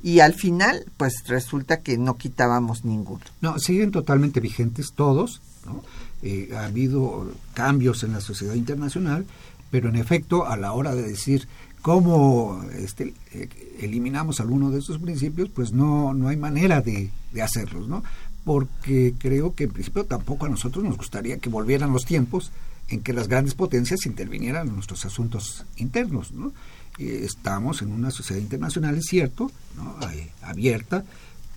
[0.00, 3.24] Y al final, pues resulta que no quitábamos ninguno.
[3.40, 5.82] No, siguen totalmente vigentes todos, ¿no?
[6.22, 9.26] Eh, ha habido cambios en la sociedad internacional,
[9.72, 11.48] pero en efecto, a la hora de decir
[11.82, 13.48] cómo este, eh,
[13.80, 17.10] eliminamos alguno de estos principios, pues no, no hay manera de
[17.42, 18.04] hacerlos, ¿no?
[18.44, 22.52] Porque creo que en principio tampoco a nosotros nos gustaría que volvieran los tiempos
[22.88, 26.52] en que las grandes potencias intervinieran en nuestros asuntos internos, ¿no?
[26.98, 29.96] estamos en una sociedad internacional, es cierto, ¿no?
[30.42, 31.04] abierta,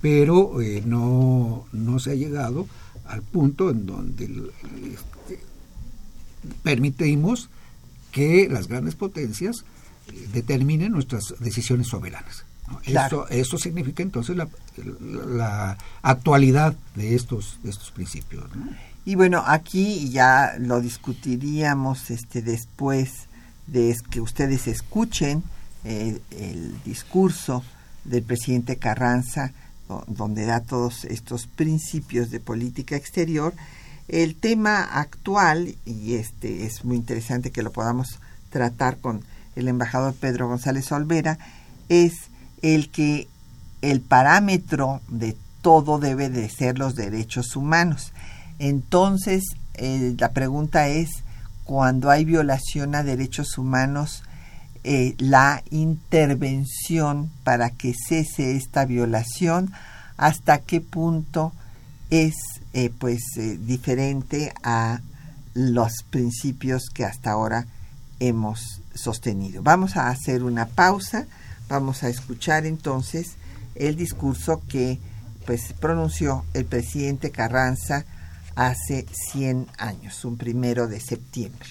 [0.02, 2.68] pero eh, no, no se ha llegado
[3.06, 5.40] al punto en donde este,
[6.64, 7.50] permitimos
[8.12, 9.64] que las grandes potencias
[10.08, 12.46] eh, determinen nuestras decisiones soberanas.
[13.30, 14.50] Eso, significa entonces la,
[15.26, 18.44] la, actualidad de estos, de estos principios.
[19.08, 23.28] Y bueno, aquí ya lo discutiríamos este, después
[23.66, 25.44] de que ustedes escuchen
[25.86, 27.64] eh, el discurso
[28.04, 29.54] del presidente Carranza
[30.08, 33.54] donde da todos estos principios de política exterior.
[34.10, 39.24] El tema actual, y este es muy interesante que lo podamos tratar con
[39.56, 41.40] el embajador Pedro González Olvera,
[41.88, 42.12] es
[42.62, 43.30] el que
[43.82, 48.12] el parámetro de todo debe de ser los derechos humanos.
[48.60, 49.44] Entonces,
[49.80, 51.10] la pregunta es,
[51.64, 54.24] cuando hay violación a derechos humanos,
[54.90, 59.74] eh, la intervención para que cese esta violación,
[60.16, 61.52] hasta qué punto
[62.10, 62.36] es
[62.72, 65.02] eh, pues eh, diferente a
[65.54, 67.66] los principios que hasta ahora
[68.22, 69.62] hemos sostenido.
[69.62, 71.28] Vamos a hacer una pausa,
[71.68, 73.36] vamos a escuchar entonces
[73.76, 75.00] el discurso que
[75.46, 78.06] pues pronunció el presidente Carranza
[78.58, 81.70] hace 100 años, un primero de septiembre.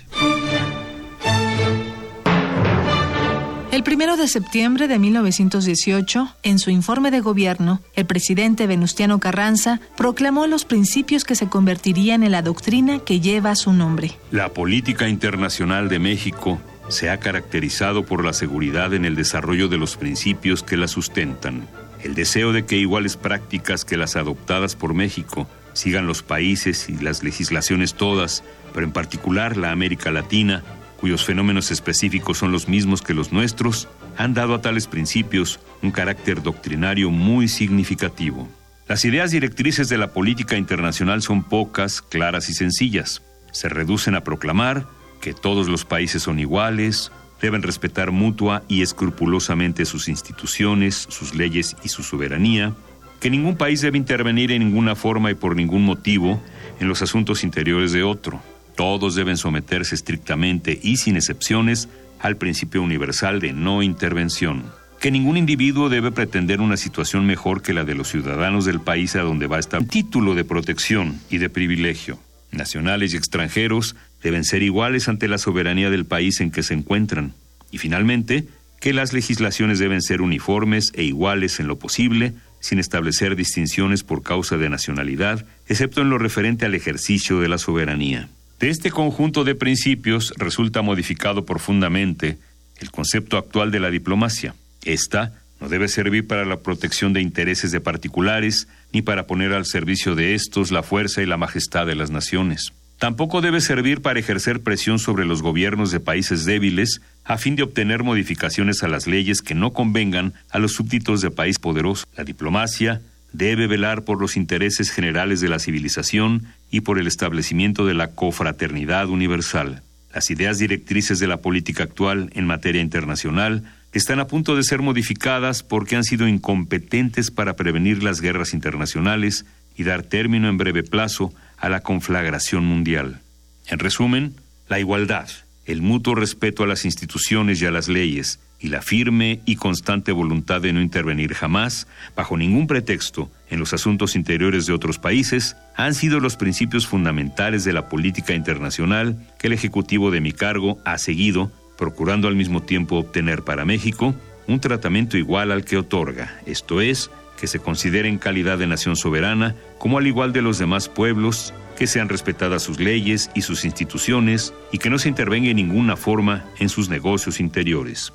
[3.72, 9.80] El primero de septiembre de 1918, en su informe de gobierno, el presidente Venustiano Carranza
[9.96, 14.12] proclamó los principios que se convertirían en la doctrina que lleva su nombre.
[14.30, 19.76] La política internacional de México se ha caracterizado por la seguridad en el desarrollo de
[19.76, 21.66] los principios que la sustentan,
[22.02, 26.96] el deseo de que iguales prácticas que las adoptadas por México sigan los países y
[26.96, 30.64] las legislaciones todas, pero en particular la América Latina,
[30.98, 35.90] cuyos fenómenos específicos son los mismos que los nuestros, han dado a tales principios un
[35.90, 38.48] carácter doctrinario muy significativo.
[38.88, 43.22] Las ideas directrices de la política internacional son pocas, claras y sencillas.
[43.52, 44.86] Se reducen a proclamar
[45.20, 47.12] que todos los países son iguales,
[47.42, 52.74] deben respetar mutua y escrupulosamente sus instituciones, sus leyes y su soberanía,
[53.20, 56.42] que ningún país debe intervenir en ninguna forma y por ningún motivo
[56.80, 58.42] en los asuntos interiores de otro,
[58.76, 61.88] todos deben someterse estrictamente y sin excepciones
[62.20, 64.64] al principio universal de no intervención.
[65.00, 69.14] Que ningún individuo debe pretender una situación mejor que la de los ciudadanos del país
[69.16, 69.84] a donde va a estar.
[69.84, 72.18] título de protección y de privilegio.
[72.50, 77.34] Nacionales y extranjeros deben ser iguales ante la soberanía del país en que se encuentran.
[77.70, 78.46] Y finalmente,
[78.80, 84.22] que las legislaciones deben ser uniformes e iguales en lo posible, sin establecer distinciones por
[84.22, 88.28] causa de nacionalidad, excepto en lo referente al ejercicio de la soberanía.
[88.58, 92.38] De este conjunto de principios resulta modificado profundamente
[92.78, 94.54] el concepto actual de la diplomacia.
[94.84, 99.66] Esta no debe servir para la protección de intereses de particulares, ni para poner al
[99.66, 102.72] servicio de estos la fuerza y la majestad de las naciones.
[102.98, 107.62] Tampoco debe servir para ejercer presión sobre los gobiernos de países débiles a fin de
[107.62, 112.06] obtener modificaciones a las leyes que no convengan a los súbditos de país poderoso.
[112.16, 117.84] La diplomacia debe velar por los intereses generales de la civilización y por el establecimiento
[117.84, 119.82] de la cofraternidad universal.
[120.14, 124.80] Las ideas directrices de la política actual en materia internacional están a punto de ser
[124.80, 129.44] modificadas porque han sido incompetentes para prevenir las guerras internacionales
[129.76, 133.20] y dar término en breve plazo a la conflagración mundial.
[133.66, 134.34] En resumen,
[134.68, 135.28] la igualdad,
[135.64, 140.12] el mutuo respeto a las instituciones y a las leyes, y la firme y constante
[140.12, 145.56] voluntad de no intervenir jamás, bajo ningún pretexto, en los asuntos interiores de otros países,
[145.76, 150.78] han sido los principios fundamentales de la política internacional que el Ejecutivo de mi cargo
[150.84, 154.14] ha seguido, procurando al mismo tiempo obtener para México
[154.46, 158.96] un tratamiento igual al que otorga, esto es, que se considere en calidad de nación
[158.96, 163.64] soberana como al igual de los demás pueblos, que sean respetadas sus leyes y sus
[163.64, 168.12] instituciones y que no se intervenga en ninguna forma en sus negocios interiores.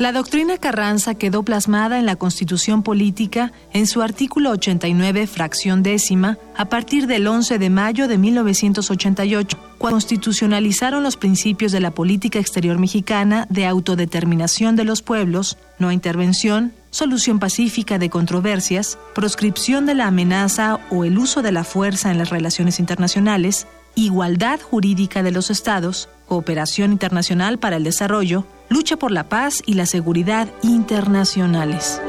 [0.00, 6.38] La doctrina Carranza quedó plasmada en la Constitución Política en su artículo 89, fracción décima,
[6.56, 12.38] a partir del 11 de mayo de 1988, cuando constitucionalizaron los principios de la política
[12.38, 19.94] exterior mexicana de autodeterminación de los pueblos, no intervención, solución pacífica de controversias, proscripción de
[19.94, 25.30] la amenaza o el uso de la fuerza en las relaciones internacionales, igualdad jurídica de
[25.30, 32.00] los estados, cooperación internacional para el desarrollo, lucha por la paz y la seguridad internacionales.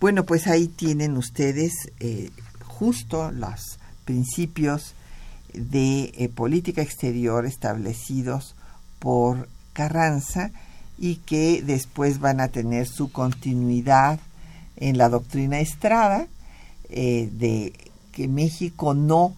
[0.00, 2.30] Bueno, pues ahí tienen ustedes eh,
[2.66, 4.96] justo los principios
[5.54, 8.54] de eh, política exterior establecidos
[8.98, 10.50] por Carranza
[10.98, 14.20] y que después van a tener su continuidad
[14.76, 16.26] en la doctrina Estrada
[16.88, 17.72] eh, de
[18.12, 19.34] que México no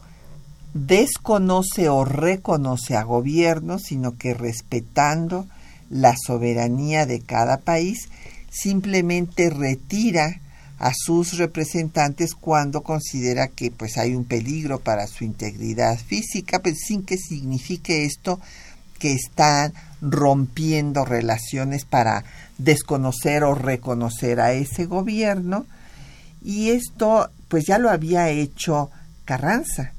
[0.75, 5.47] desconoce o reconoce a gobiernos, sino que respetando
[5.89, 8.09] la soberanía de cada país,
[8.51, 10.41] simplemente retira
[10.85, 16.81] a sus representantes cuando considera que pues hay un peligro para su integridad física, pues
[16.87, 18.39] sin que signifique esto
[18.99, 19.73] que están
[20.03, 22.25] rompiendo relaciones para
[22.59, 25.65] desconocer o reconocer a ese gobierno
[26.43, 28.91] y esto pues ya lo había hecho
[29.25, 29.95] Carranza.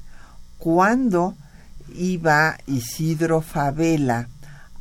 [0.56, 1.34] Cuando
[1.96, 4.28] iba Isidro Favela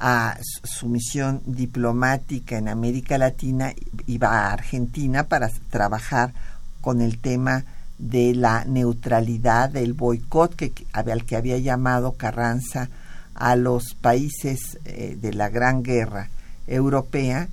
[0.07, 3.73] a su misión diplomática en América Latina,
[4.05, 6.31] iba a Argentina para trabajar
[6.79, 7.65] con el tema
[7.97, 12.87] de la neutralidad, del boicot que, al que había llamado Carranza
[13.33, 16.29] a los países eh, de la Gran Guerra
[16.67, 17.47] Europea,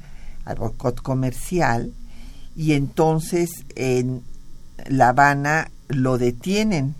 [0.44, 1.90] al boicot comercial,
[2.55, 4.22] y entonces en
[4.90, 6.94] La Habana lo detienen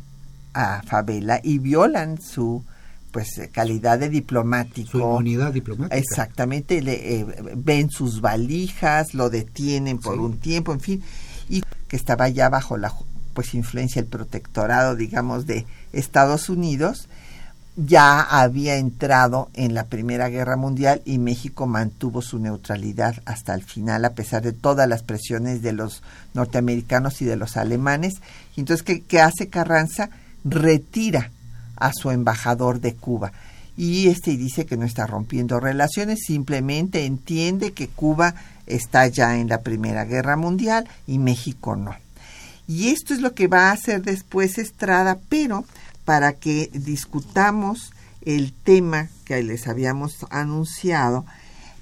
[0.55, 2.65] a Favela y violan su
[3.13, 4.91] pues calidad de diplomático.
[4.91, 5.97] Su inmunidad diplomática.
[5.97, 11.03] Exactamente, le, eh, ven sus valijas, lo detienen por un tiempo, en fin,
[11.49, 12.93] y que estaba ya bajo la
[13.35, 17.09] pues influencia el protectorado, digamos, de Estados Unidos,
[17.77, 23.63] ya había entrado en la Primera Guerra Mundial y México mantuvo su neutralidad hasta el
[23.63, 26.03] final, a pesar de todas las presiones de los
[26.35, 28.21] norteamericanos y de los alemanes.
[28.57, 30.11] Entonces, ¿qué, qué hace Carranza?
[30.45, 31.31] Retira
[31.83, 33.33] a su embajador de Cuba.
[33.77, 38.35] Y este dice que no está rompiendo relaciones, simplemente entiende que Cuba
[38.67, 41.95] está ya en la Primera Guerra Mundial y México no.
[42.69, 45.65] Y esto es lo que va a hacer después Estrada, pero
[46.05, 47.93] para que discutamos
[48.25, 51.25] el tema que les habíamos anunciado,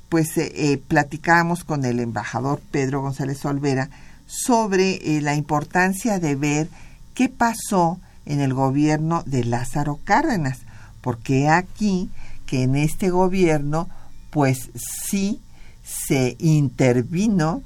[0.09, 3.90] pues eh, eh platicamos con el embajador Pedro González Olvera
[4.26, 6.68] sobre eh, la importancia de ver
[7.14, 8.01] qué pasó
[8.31, 10.61] en el gobierno de Lázaro Cárdenas,
[11.01, 12.11] porque aquí
[12.47, 13.89] que en este gobierno
[14.31, 15.41] pues sí
[15.83, 17.62] se intervino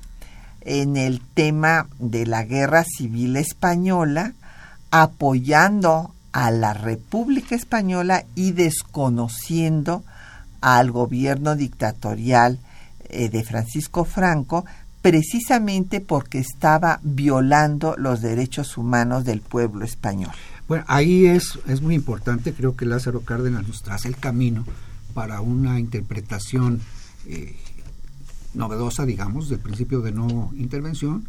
[0.62, 4.32] en el tema de la guerra civil española,
[4.90, 10.02] apoyando a la República Española y desconociendo
[10.62, 12.58] al gobierno dictatorial
[13.10, 14.64] eh, de Francisco Franco,
[15.02, 20.32] precisamente porque estaba violando los derechos humanos del pueblo español.
[20.66, 24.64] Bueno, ahí es, es muy importante, creo que Lázaro Cárdenas nos traza el camino
[25.12, 26.80] para una interpretación
[27.26, 27.56] eh,
[28.54, 31.26] novedosa, digamos, del principio de no intervención,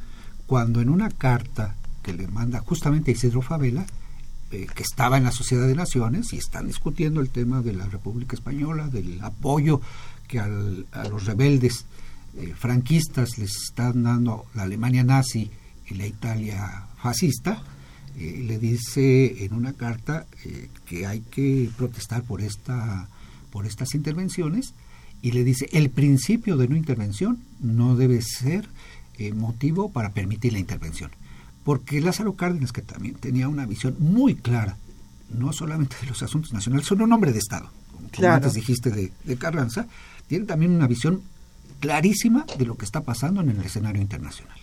[0.48, 3.86] cuando en una carta que le manda justamente Isidro Favela,
[4.52, 7.88] eh, que estaba en la Sociedad de Naciones y están discutiendo el tema de la
[7.88, 9.82] República Española, del apoyo
[10.28, 11.86] que a los rebeldes
[12.38, 15.50] eh, franquistas les están dando la Alemania nazi
[15.88, 17.64] y la Italia fascista,
[18.18, 20.26] eh, le dice en una carta
[20.86, 23.08] que hay que protestar por esta
[23.52, 24.74] por estas intervenciones
[25.22, 28.68] y le dice el principio de no intervención no debe ser
[29.34, 31.10] motivo para permitir la intervención
[31.66, 34.78] porque Lázaro Cárdenas, que también tenía una visión muy clara,
[35.32, 37.72] no solamente de los asuntos nacionales, sino un hombre de Estado,
[38.16, 39.88] como, antes dijiste de, Carranza,
[40.28, 41.24] tiene también una visión
[41.80, 44.58] clarísima de lo que está pasando en el escenario internacional.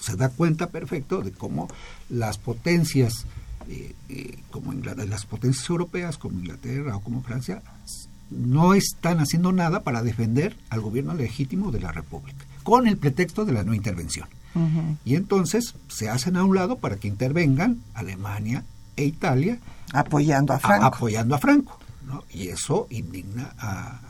[0.00, 1.68] Se da cuenta perfecto de cómo
[2.08, 3.26] las potencias,
[3.68, 7.62] eh, eh, como las potencias europeas, como Inglaterra o como Francia,
[8.30, 13.44] no están haciendo nada para defender al gobierno legítimo de la República, con el pretexto
[13.44, 14.28] de la no intervención.
[15.04, 18.64] Y entonces se hacen a un lado para que intervengan Alemania
[18.96, 19.58] e Italia
[19.92, 20.86] apoyando a Franco.
[20.86, 21.78] apoyando a Franco
[22.32, 24.00] Y eso indigna a,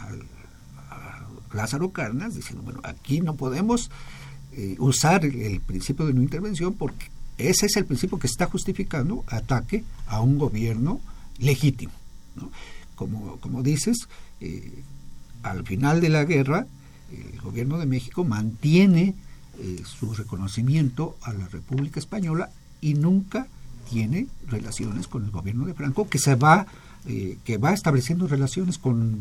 [1.52, 3.90] Lázaro Carnas diciendo, bueno, aquí no podemos
[4.52, 7.06] eh, usar el, principio de no intervención porque
[7.38, 11.00] ese es el principio que está justificando ataque a un gobierno
[11.38, 11.92] legítimo.
[12.94, 13.96] Como, como dices,
[14.40, 14.82] eh,
[15.42, 16.66] al final de la guerra,
[17.10, 19.14] el gobierno de México mantiene
[19.58, 23.46] eh, su reconocimiento a la República Española y nunca
[23.90, 26.66] tiene relaciones con el gobierno de Franco, que se va,
[27.06, 29.20] eh, que va estableciendo relaciones con,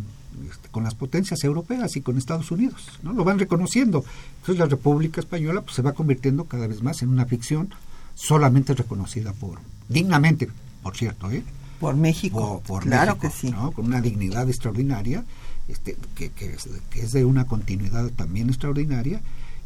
[0.49, 3.13] este, con las potencias europeas y con Estados Unidos, ¿no?
[3.13, 4.03] Lo van reconociendo.
[4.41, 7.69] Entonces la República Española pues, se va convirtiendo cada vez más en una ficción
[8.15, 10.49] solamente reconocida por, dignamente,
[10.83, 11.43] por cierto, ¿eh?
[11.79, 12.61] Por México.
[12.67, 13.53] Por, claro México, que sí.
[13.73, 15.23] Con una dignidad extraordinaria,
[15.69, 16.57] este, que, que,
[16.93, 19.21] es, de una continuidad también extraordinaria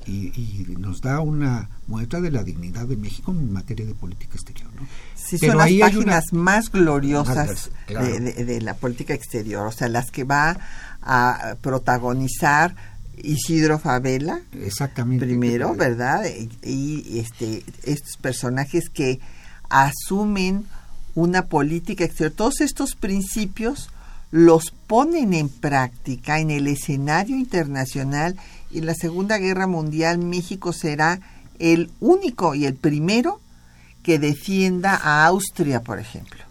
[0.07, 4.69] y, nos da una muestra de la dignidad de México en materia de política exterior.
[4.75, 4.87] ¿no?
[5.15, 10.57] Sí, son las páginas más gloriosas de, la política exterior, o sea, las que va
[11.01, 12.75] a protagonizar
[13.17, 14.41] Isidro Favela.
[14.53, 15.25] Exactamente.
[15.25, 16.23] Primero, ¿verdad?
[16.63, 19.19] Y, este, estos personajes que
[19.69, 20.65] asumen
[21.15, 22.33] una política exterior.
[22.35, 23.89] Todos estos principios
[24.33, 28.35] los ponen en práctica en el escenario internacional
[28.71, 31.19] y en la Segunda Guerra Mundial México será
[31.59, 33.41] el único y el primero
[34.01, 36.43] que defienda a Austria, por ejemplo,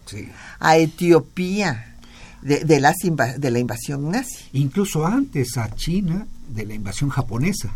[0.61, 1.93] a Etiopía
[2.41, 2.95] de, las
[3.37, 4.45] de la invasión nazi.
[4.53, 7.75] Incluso antes a China de la invasión japonesa.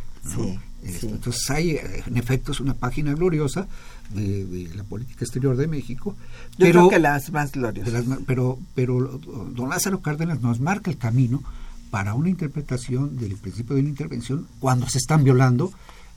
[0.84, 3.68] Entonces hay, en efecto, es una página gloriosa
[4.14, 6.16] de, la política exterior de México.
[6.52, 8.06] Yo pero, creo que las más gloriosas.
[8.26, 9.20] pero, pero
[9.54, 11.44] don Lázaro Cárdenas nos marca el camino
[11.90, 15.72] para una interpretación del principio de la intervención cuando se están violando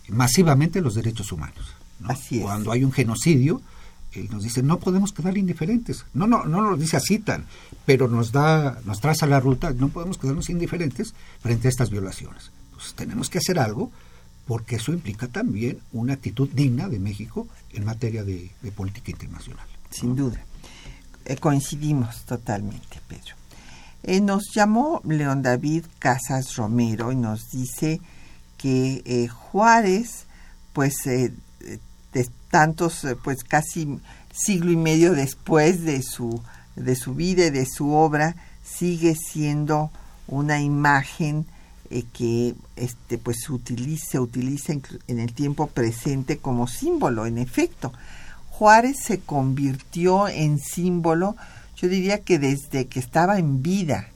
[0.08, 1.74] masivamente los derechos humanos.
[2.40, 3.60] Cuando hay un genocidio,
[4.12, 6.04] él nos dice no podemos quedar indiferentes.
[6.14, 7.44] No, no, no nos dice así tan,
[7.86, 9.72] pero nos da, nos traza la ruta.
[9.72, 12.50] No podemos quedarnos indiferentes frente a estas violaciones.
[12.70, 13.92] Entonces tenemos que hacer algo
[14.50, 19.64] porque eso implica también una actitud digna de México en materia de, política internacional.
[19.90, 20.42] Sin duda.
[21.24, 23.36] Eh, coincidimos totalmente, Pedro.
[24.02, 28.00] Eh, nos llamó León David Casas Romero y nos dice
[28.58, 30.24] que eh, Juárez,
[30.72, 31.32] pues de
[32.50, 34.00] tantos, pues casi
[34.32, 36.42] siglo y medio después de su,
[36.74, 38.34] de su vida y de su obra,
[38.64, 39.92] sigue siendo
[40.26, 41.46] una imagen
[42.12, 47.92] que este, pues, se utiliza, se utiliza en el tiempo presente como símbolo, en efecto.
[48.48, 51.36] Juárez se convirtió en símbolo
[51.80, 54.08] yo diría que desde que estaba en vida,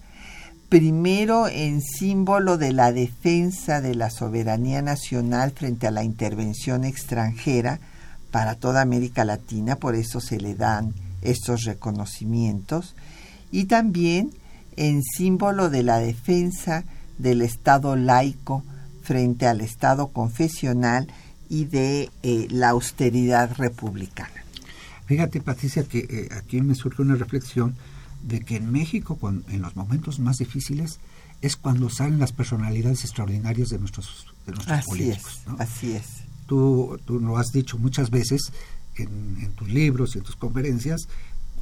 [0.69, 7.81] primero en símbolo de la defensa de la soberanía nacional frente a la intervención extranjera
[8.31, 12.95] para toda América Latina, por eso se le dan estos reconocimientos,
[13.51, 14.31] y también
[14.77, 16.85] en símbolo de la defensa
[17.19, 18.63] del Estado laico
[19.03, 21.09] frente al Estado confesional
[21.49, 24.45] y de eh, la austeridad republicana.
[25.07, 27.77] Fíjate, Patricia, que eh, aquí me surge una reflexión
[28.23, 30.99] de que en México, en los momentos más difíciles,
[31.43, 35.41] es cuando salen las personalidades extraordinarias de nuestros, de nuestros así políticos.
[35.47, 36.07] Es, Así es.
[36.47, 38.51] Tú, tú lo has dicho muchas veces
[38.97, 41.09] en, tus libros y en tus conferencias,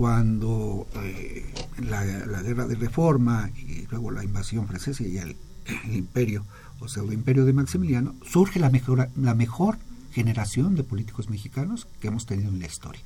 [0.03, 1.45] cuando eh,
[1.89, 2.03] la,
[2.43, 5.37] guerra de reforma y luego la invasión francesa y el,
[5.93, 6.45] imperio
[6.81, 9.79] o pseudo imperio de Maximiliano, surge la mejor, la mejor
[10.11, 13.01] generación de políticos mexicanos que hemos tenido en la historia.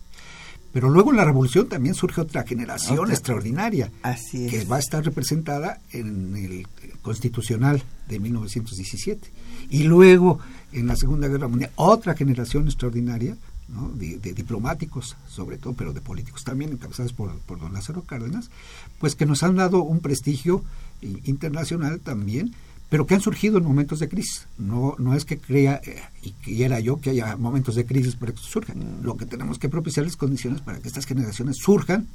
[0.73, 3.93] Pero luego en la revolución también surge otra generación extraordinaria
[4.33, 6.67] que va a estar representada en el
[7.03, 9.29] constitucional de 1917.
[9.69, 10.39] Y luego
[10.73, 13.37] en la Segunda Guerra Mundial otra generación extraordinaria
[13.69, 18.51] de, diplomáticos, sobre todo, pero de políticos también, encabezados por, por don Lázaro Cárdenas,
[18.99, 20.65] pues que nos han dado un prestigio
[21.01, 22.55] internacional también
[22.89, 24.47] pero que han surgido en momentos de crisis.
[24.59, 28.33] No, no es que crea eh, y quiera yo que haya momentos de crisis para
[28.33, 29.01] que surjan.
[29.03, 32.07] Lo que tenemos que propiciar es condiciones para que estas generaciones surjan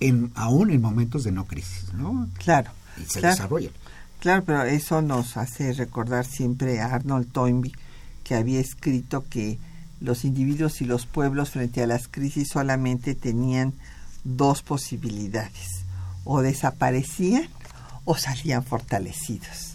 [0.00, 2.28] en, aún en momentos de no crisis, ¿no?
[2.38, 2.70] Claro.
[2.98, 3.70] Y se claro, desarrollen.
[4.20, 7.72] Claro, pero eso nos hace recordar siempre a Arnold Toynbee,
[8.24, 9.58] que había escrito que
[10.00, 13.74] los individuos y los pueblos frente a las crisis solamente tenían
[14.24, 15.84] dos posibilidades,
[16.24, 17.48] o desaparecían
[18.04, 19.74] o salían fortalecidos.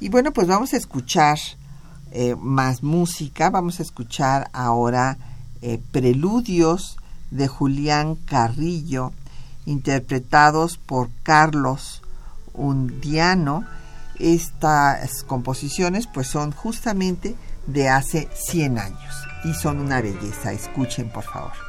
[0.00, 1.38] Y bueno, pues vamos a escuchar
[2.10, 3.50] eh, más música.
[3.50, 5.18] Vamos a escuchar ahora
[5.62, 6.96] eh, preludios
[7.30, 9.12] de Julián Carrillo,
[9.66, 12.02] interpretados por Carlos
[12.52, 13.64] Undiano.
[14.18, 17.34] Estas composiciones pues son justamente
[17.66, 20.52] de hace 100 años y son una belleza.
[20.52, 21.63] Escuchen por favor.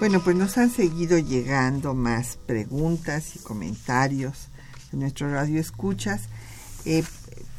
[0.00, 4.48] Bueno, pues nos han seguido llegando más preguntas y comentarios
[4.90, 6.22] de nuestro radio escuchas.
[6.86, 7.04] Eh,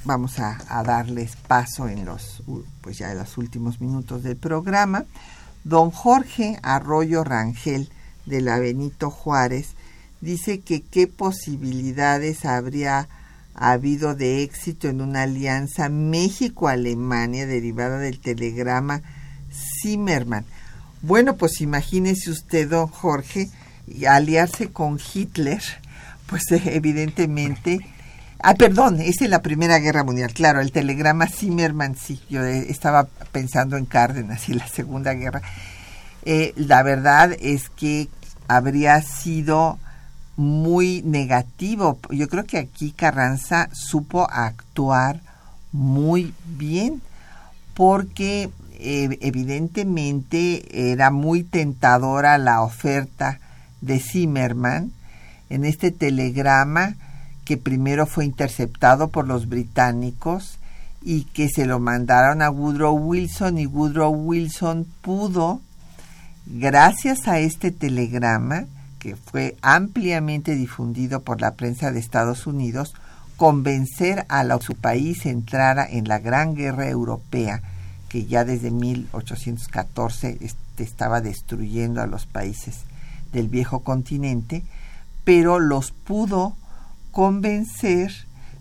[0.06, 2.42] vamos a, darles paso en los,
[2.82, 5.06] pues ya en los últimos minutos del programa.
[5.64, 7.92] Don Jorge Arroyo Rangel
[8.26, 9.76] de la Benito Juárez
[10.20, 13.08] dice que qué posibilidades habría
[13.54, 19.04] habido de éxito en una alianza México-Alemania derivada del telegrama
[19.84, 20.46] Zimmermann.
[21.02, 23.50] Bueno, pues imagínese usted, don Jorge,
[24.08, 25.62] aliarse con Hitler,
[26.28, 27.80] pues eh, evidentemente...
[28.44, 33.08] Ah, perdón, es la Primera Guerra Mundial, claro, el telegrama Zimmermann, sí, yo eh, estaba
[33.32, 35.44] pensando en Cárdenas y la Segunda Guerra.
[36.24, 38.10] Eh, la verdad es que
[38.48, 39.78] habría sido
[40.38, 42.00] muy negativo.
[42.10, 45.22] Yo creo que aquí Carranza supo actuar
[45.72, 47.02] muy bien
[47.76, 48.50] porque
[48.82, 53.40] evidentemente era muy tentadora la oferta
[53.82, 54.92] de Zimmerman
[55.50, 56.96] en este telegrama
[57.46, 60.58] que primero fue interceptado por los británicos
[61.02, 65.62] y que se lo mandaron a Woodrow Wilson y Woodrow Wilson pudo,
[66.46, 68.66] gracias a este telegrama,
[69.00, 72.94] que fue ampliamente difundido por la prensa de Estados Unidos,
[73.36, 77.64] convencer a su país entrara en la Gran Guerra Europea
[78.12, 82.80] que ya desde 1814 este, estaba destruyendo a los países
[83.32, 84.66] del viejo continente,
[85.24, 86.58] pero los pudo
[87.12, 88.12] convencer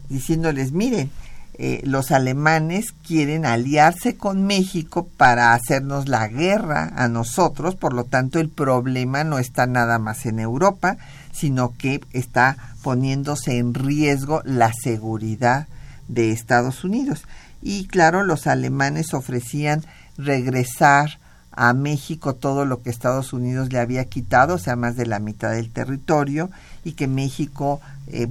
[0.08, 1.10] diciéndoles, miren,
[1.54, 8.04] eh, los alemanes quieren aliarse con México para hacernos la guerra a nosotros, por lo
[8.04, 10.96] tanto el problema no está nada más en Europa,
[11.32, 15.66] sino que está poniéndose en riesgo la seguridad
[16.06, 17.24] de Estados Unidos
[17.62, 19.84] y claro, los alemanes ofrecían
[20.16, 21.18] regresar
[21.52, 25.18] a México todo lo que Estados Unidos le había quitado, o sea, más de la
[25.18, 26.50] mitad del territorio,
[26.84, 28.28] y que México eh,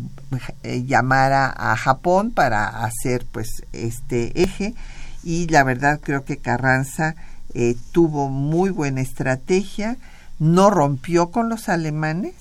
[0.64, 4.74] eh, llamara a Japón para hacer pues este eje.
[5.24, 7.16] Y la verdad creo que Carranza
[7.54, 9.98] eh, tuvo muy buena estrategia,
[10.40, 12.34] no rompió con los alemanes,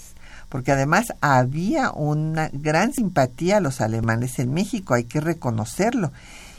[0.48, 6.12] porque además había una gran simpatía a los alemanes en México, hay que reconocerlo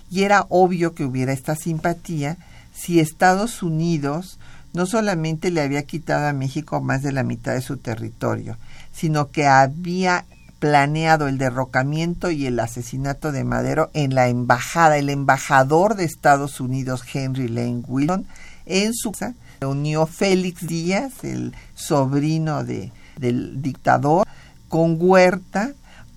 [0.10, 2.38] y era obvio que hubiera esta simpatía
[2.74, 4.40] si Estados Unidos
[4.74, 8.58] no solamente le había quitado a México más de la mitad de su territorio,
[8.92, 10.26] sino que había
[10.60, 14.98] planeado el derrocamiento y el asesinato de Madero en la embajada.
[14.98, 18.28] El embajador de Estados Unidos, Henry Lane Wilson,
[18.66, 24.28] en su casa reunió Félix Díaz, el sobrino de, del dictador,
[24.68, 25.72] con Huerta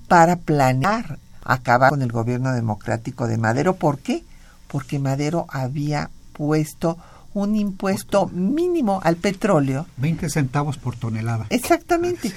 [0.08, 3.74] para planear acabar con el gobierno democrático de Madero.
[3.74, 4.24] ¿Por qué?
[4.68, 6.98] Porque Madero había puesto
[7.34, 9.86] un impuesto mínimo al petróleo.
[9.96, 11.46] 20 centavos por tonelada.
[11.50, 12.32] Exactamente.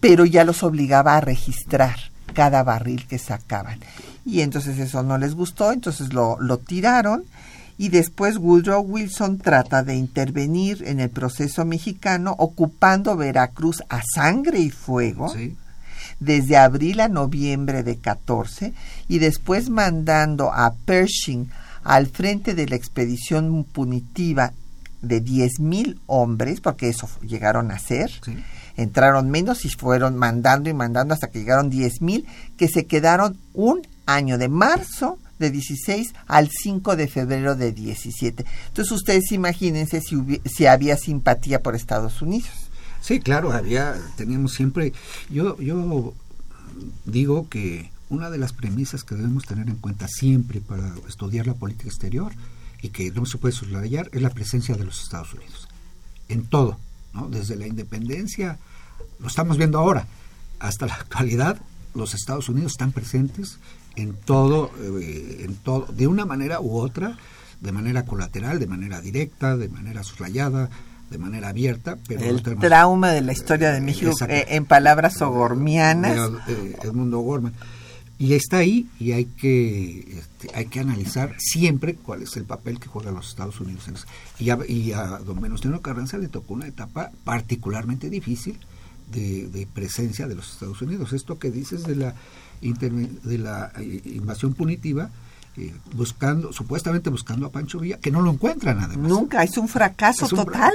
[0.00, 1.96] Pero ya los obligaba a registrar
[2.34, 3.80] cada barril que sacaban.
[4.24, 7.24] Y entonces eso no les gustó, entonces lo, lo tiraron.
[7.78, 14.58] Y después Woodrow Wilson trata de intervenir en el proceso mexicano ocupando Veracruz a sangre
[14.58, 15.28] y fuego.
[15.28, 15.56] Sí
[16.20, 18.72] desde abril a noviembre de 14
[19.08, 21.50] y después mandando a Pershing
[21.84, 24.52] al frente de la expedición punitiva
[25.00, 28.10] de 10.000 hombres, porque eso llegaron a ser.
[28.76, 32.24] Entraron menos y fueron mandando y mandando hasta que llegaron 10.000,
[32.56, 38.44] que se quedaron un año de marzo de 16 al 5 de febrero de 17.
[38.68, 42.67] Entonces ustedes imagínense si, si había simpatía por Estados Unidos.
[43.08, 44.92] Sí, claro, había, teníamos siempre,
[45.30, 46.12] yo, yo
[47.06, 51.54] digo que una de las premisas que debemos tener en cuenta siempre para estudiar la
[51.54, 52.32] política exterior
[52.82, 55.68] y que no se puede soslayar es la presencia de los Estados Unidos.
[56.28, 56.76] En todo,
[57.14, 57.30] ¿no?
[57.30, 58.58] Desde la independencia,
[59.20, 60.06] lo estamos viendo ahora,
[60.58, 61.58] hasta la actualidad,
[61.94, 63.58] los Estados Unidos están presentes
[63.96, 67.16] en todo, eh, en todo, de una manera u otra,
[67.62, 70.68] de manera colateral, de manera directa, de manera soslayada,
[71.10, 71.96] de manera abierta.
[72.06, 76.30] Pero el trauma de la historia de México eh, en palabras ogormianas.
[76.82, 77.54] el mundo Gorman.
[78.20, 82.80] Y está ahí y hay que este, hay que analizar siempre cuál es el papel
[82.80, 83.84] que juegan los Estados Unidos.
[84.40, 88.58] Y, a, y a don Venustiano Carranza le tocó una etapa particularmente difícil
[89.12, 91.12] de, presencia de los Estados Unidos.
[91.12, 92.14] Esto que dices de la,
[92.60, 95.10] de la eh, invasión punitiva,
[95.58, 99.08] eh, buscando, supuestamente buscando a Pancho Villa, que no lo encuentran además.
[99.08, 100.72] Nunca, es un fracaso total.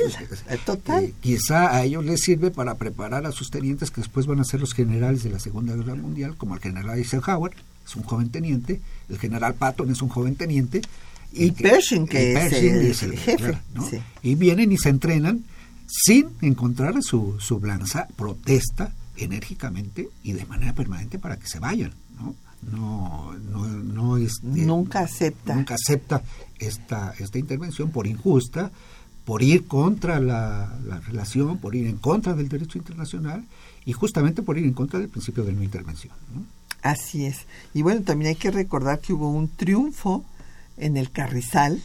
[0.50, 1.14] Eh, total.
[1.22, 4.60] quizá a ellos les sirve para preparar a sus tenientes que después van a ser
[4.60, 7.54] los generales de la Segunda Guerra Mundial, como el general Eisenhower,
[7.88, 10.82] es un joven teniente, el general Patton es un joven teniente.
[11.32, 13.58] Y, Pershing, que, es, el, jefe.
[14.22, 15.44] Y vienen y se entrenan
[15.88, 21.92] sin encontrar su, su blanza, protesta enérgicamente y de manera permanente para que se vayan,
[22.20, 22.36] ¿no?
[22.72, 26.24] No, no, no este, nunca acepta nunca acepta
[26.60, 28.72] esta esta intervención por injusta
[29.26, 33.44] por ir contra la, la, relación por ir en contra del derecho internacional
[33.86, 36.44] y justamente por ir en contra del principio de no intervención ¿no?
[36.82, 40.24] así es y bueno también hay que recordar que hubo un triunfo
[40.78, 41.82] en el Carrizal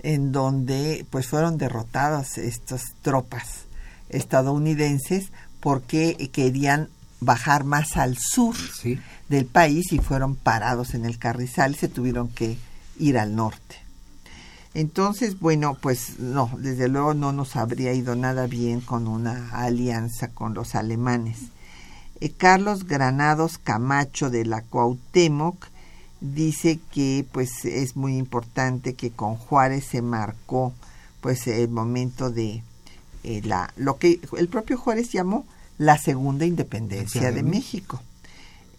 [0.00, 3.64] en donde pues fueron derrotadas estas tropas
[4.08, 6.88] estadounidenses porque querían
[7.20, 8.98] bajar más al sur Sí.
[9.28, 12.58] Del país y fueron parados en el Carrizal y se tuvieron que
[12.98, 13.76] ir al norte.
[14.74, 20.28] Entonces, bueno, pues no, desde luego no nos habría ido nada bien con una alianza
[20.28, 21.38] con los alemanes.
[22.20, 25.66] Eh, Carlos Granados Camacho de la Cuauhtémoc
[26.20, 30.72] dice que pues es muy importante que con Juárez se marcó
[31.20, 32.62] pues el momento de
[33.24, 35.46] eh, la lo que el propio Juárez llamó
[35.78, 38.02] la segunda independencia de México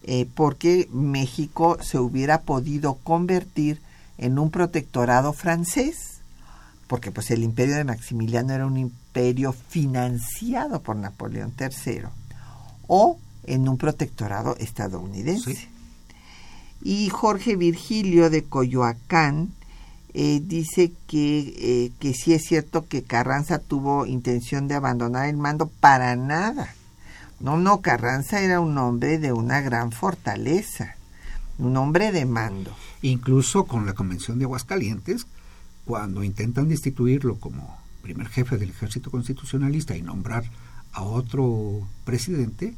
[0.04, 3.80] eh, porque México se hubiera podido convertir
[4.18, 6.20] en un protectorado francés
[6.86, 12.02] porque pues el imperio de Maximiliano era un imperio financiado por Napoleón III
[12.88, 15.68] o en un protectorado estadounidense Sí.
[16.82, 19.50] y Jorge Virgilio de Coyoacán
[20.14, 25.36] eh, dice que, eh, que sí es cierto que Carranza tuvo intención de abandonar el
[25.36, 26.74] mando para nada.
[27.40, 30.96] No, no, Carranza era un hombre de una gran fortaleza,
[31.58, 32.76] un hombre de mando.
[33.02, 35.26] incluso con la Convención de Aguascalientes,
[35.84, 40.44] cuando intentan destituirlo como primer jefe del ejército constitucionalista y nombrar
[40.92, 42.74] a otro presidente,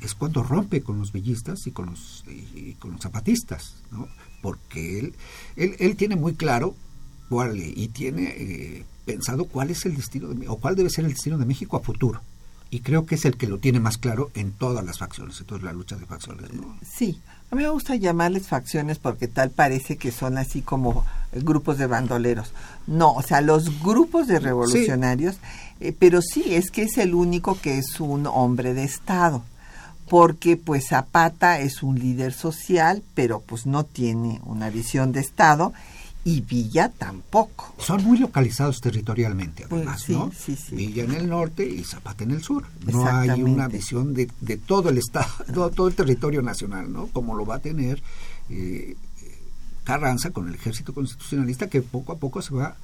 [0.00, 4.08] es cuando rompe con los villistas y con los, y, con los zapatistas, ¿no?
[4.40, 5.14] porque él,
[5.56, 6.74] él, tiene muy claro
[7.54, 11.38] y tiene eh, pensado cuál es el destino de, o cuál debe ser el destino
[11.38, 12.20] de México a futuro.
[12.72, 15.44] Y creo que es el que lo tiene más claro en todas las facciones, en
[15.44, 16.50] toda la lucha de facciones.
[16.54, 16.74] ¿no?
[16.82, 17.20] Sí,
[17.50, 21.76] a mí me gusta llamarles facciones porque tal parece que son así como eh, grupos
[21.76, 22.54] de bandoleros.
[22.86, 25.36] No, o sea, los grupos de revolucionarios,
[25.80, 29.42] eh, pero sí, es que es el único que es un hombre de Estado.
[30.08, 35.74] Porque pues Zapata es un líder social, pero pues no tiene una visión de Estado
[36.24, 37.74] y Villa tampoco.
[37.78, 40.30] Son muy localizados territorialmente, Pues, además, sí, ¿no?
[40.36, 40.76] sí, sí.
[40.76, 42.64] Villa en el norte y Zapata en el sur.
[42.86, 47.08] No hay una visión de, de todo el estado, todo, todo el territorio nacional, ¿no?
[47.08, 48.02] Como lo va a tener
[48.50, 48.96] eh,
[49.84, 52.76] Carranza con el ejército constitucionalista que poco a poco se va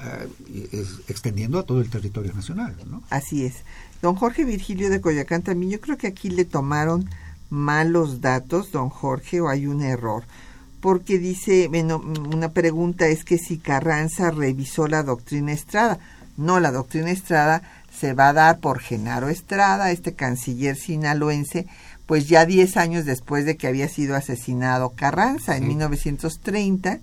[0.00, 3.02] eh, es- extendiendo a todo el territorio nacional, ¿no?
[3.08, 3.54] Así es.
[4.02, 7.08] Don Jorge Virgilio de Coyacán también, yo creo que aquí le tomaron
[7.48, 10.24] malos datos, don Jorge, o hay un error.
[10.82, 12.02] Porque dice, bueno,
[12.34, 15.98] una pregunta es que si Carranza revisó la doctrina Estrada.
[16.36, 17.62] No, la doctrina Estrada
[17.96, 21.66] se va a dar por Genaro Estrada, este canciller sinaloense,
[22.06, 25.68] pues ya 10 años después de que había sido asesinado Carranza en Sí.
[25.68, 26.98] 1930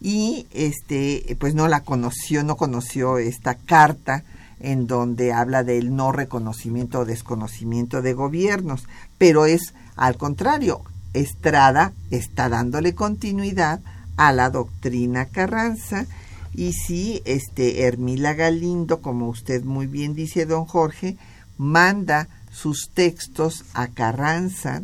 [0.00, 4.22] y este pues no la conoció, no conoció esta carta
[4.60, 8.84] en donde habla del no reconocimiento o desconocimiento de gobiernos,
[9.18, 10.82] pero es al contrario,
[11.14, 13.80] Estrada está dándole continuidad
[14.16, 16.06] a la doctrina Carranza
[16.54, 21.16] y si este Hermila Galindo, como usted muy bien dice, don Jorge,
[21.56, 24.82] manda sus textos a Carranza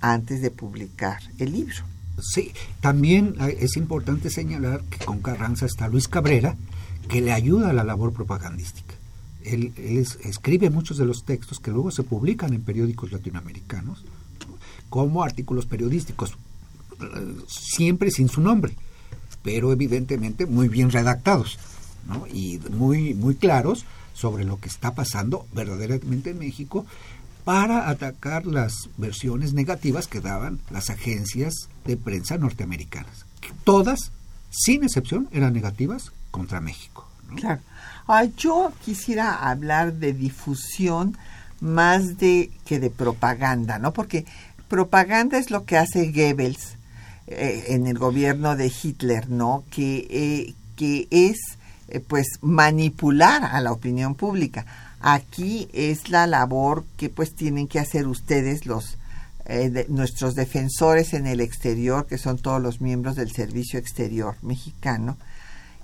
[0.00, 1.76] antes de publicar el libro.
[2.20, 6.56] Sí, también eh, es importante señalar que con Carranza está Luis Cabrera,
[7.08, 8.94] que le ayuda a la labor propagandística.
[9.44, 14.02] Él, él es- escribe muchos de los textos que luego se publican en periódicos latinoamericanos
[14.04, 14.10] ¿no?
[14.94, 16.34] Como artículos periodísticos,
[17.48, 18.76] siempre sin su nombre,
[19.42, 21.58] pero evidentemente muy bien redactados
[22.06, 22.28] ¿no?
[22.28, 26.86] y muy, muy claros sobre lo que está pasando verdaderamente en México
[27.42, 33.26] para atacar las versiones negativas que daban las agencias de prensa norteamericanas.
[33.64, 34.12] Todas,
[34.48, 37.10] sin excepción, eran negativas contra México.
[37.34, 37.62] Claro.
[38.06, 41.18] Ah, yo quisiera hablar de difusión
[41.60, 43.92] más de que de propaganda, ¿no?
[43.92, 44.24] Porque
[44.74, 46.74] propaganda es lo que hace Goebbels
[47.28, 49.62] eh, en el gobierno de Hitler, ¿no?
[49.70, 51.38] Que, eh, que es,
[51.88, 54.66] eh, pues, manipular a la opinión pública.
[55.00, 58.98] Aquí es la labor que, pues, tienen que hacer ustedes, los
[59.46, 64.34] eh, de- nuestros defensores en el exterior, que son todos los miembros del Servicio Exterior
[64.42, 65.16] mexicano,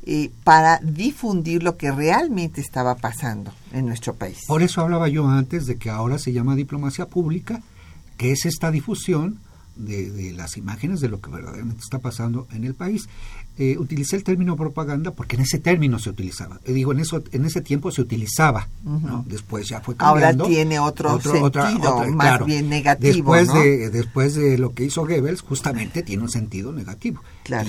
[0.06, 4.38] eh, para difundir lo que realmente estaba pasando en nuestro país.
[4.48, 7.60] Por eso hablaba yo antes de que ahora se llama diplomacia pública,
[8.20, 9.38] que es esta difusión
[9.76, 13.08] de, las imágenes de lo que verdaderamente está pasando en el país.
[13.56, 16.60] Eh, utilicé el término propaganda porque en ese término se utilizaba.
[16.66, 18.68] Eh, digo, en eso en ese tiempo se utilizaba,
[19.24, 20.44] Después ya fue cambiando.
[20.44, 23.34] Ahora tiene otro, sentido, más bien negativo.
[23.34, 27.22] Después, de, después de lo que hizo Goebbels, justamente tiene un sentido negativo.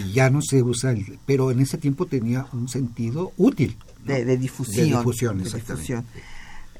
[0.05, 3.77] Y ya no se usa, el, pero en ese tiempo tenía un sentido útil.
[4.03, 4.89] De, difusión.
[4.89, 6.03] De difusión, exactamente.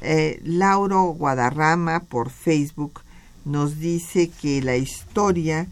[0.01, 3.01] Eh, Lauro Guadarrama por Facebook
[3.45, 5.67] nos dice que la historia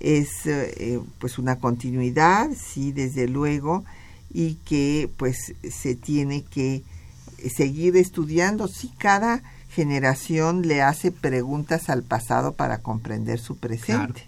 [0.00, 3.84] es eh, pues una continuidad, sí, desde luego,
[4.32, 6.82] y que pues se tiene que
[7.54, 8.68] seguir estudiando.
[8.68, 14.26] Sí, cada generación le hace preguntas al pasado para comprender su presente.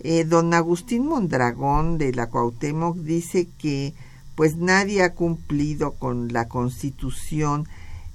[0.00, 3.94] Eh, don Agustín Mondragón de la Cuauhtémoc dice que
[4.34, 7.66] pues nadie ha cumplido con la Constitución.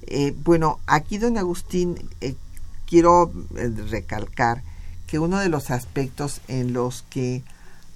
[0.06, 1.96] Eh, bueno, aquí don Agustín
[2.92, 4.62] quiero eh, recalcar
[5.06, 7.42] que uno de los aspectos en los que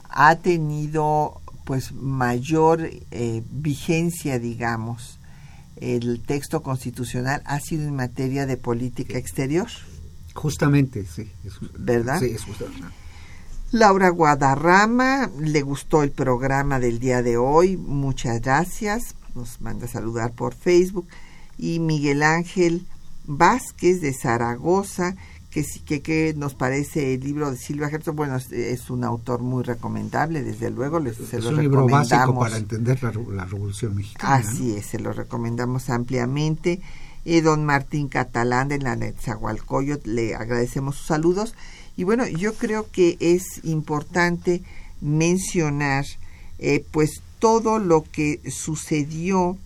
[0.09, 5.19] ha tenido pues mayor eh, vigencia, digamos,
[5.77, 9.67] el texto constitucional ha sido en materia de política exterior.
[10.33, 11.31] Justamente, sí.
[11.79, 12.19] ¿Verdad?
[12.19, 12.87] Sí, es justamente.
[13.73, 19.91] Laura Guadarrama, le gustó el programa del día de hoy, muchas gracias, nos manda a
[19.91, 21.07] saludar por Facebook.
[21.59, 22.87] Y Miguel Ángel
[23.27, 25.17] Vázquez de Zaragoza,
[25.51, 29.63] que, que, que nos parece el libro de Silvia Herzog, bueno, es, un autor muy
[29.65, 34.35] recomendable, desde luego, les, se es un libro básico para entender la, Revolución Mexicana.
[34.35, 36.81] Así es, se lo recomendamos ampliamente.
[37.25, 41.55] Eh, don Martín Catalán de la Netzahualcoyot, le agradecemos sus saludos.
[41.97, 44.63] Y bueno, yo creo que es importante
[45.01, 46.05] mencionar
[46.59, 49.59] eh, pues todo lo que sucedió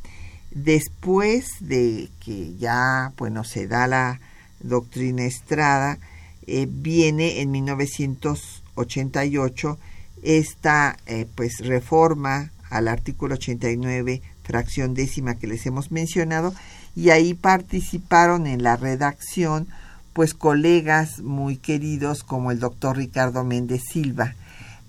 [0.50, 4.18] Después de que ya, bueno, se da la
[4.60, 5.98] doctrina Estrada,
[6.46, 9.78] eh, viene en 1988
[10.22, 16.52] esta eh, pues reforma al artículo 89, fracción décima que les hemos mencionado,
[16.96, 19.68] y ahí participaron en la redacción
[20.12, 24.34] pues colegas muy queridos como el doctor Ricardo Méndez Silva,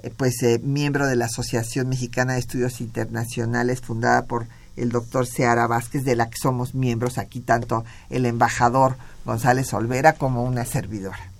[0.01, 5.67] eh, pues miembro de la Asociación Mexicana de Estudios Internacionales fundada por el doctor Seara
[5.67, 11.31] Vázquez, de la que somos miembros aquí, tanto el embajador González Olvera como una servidora.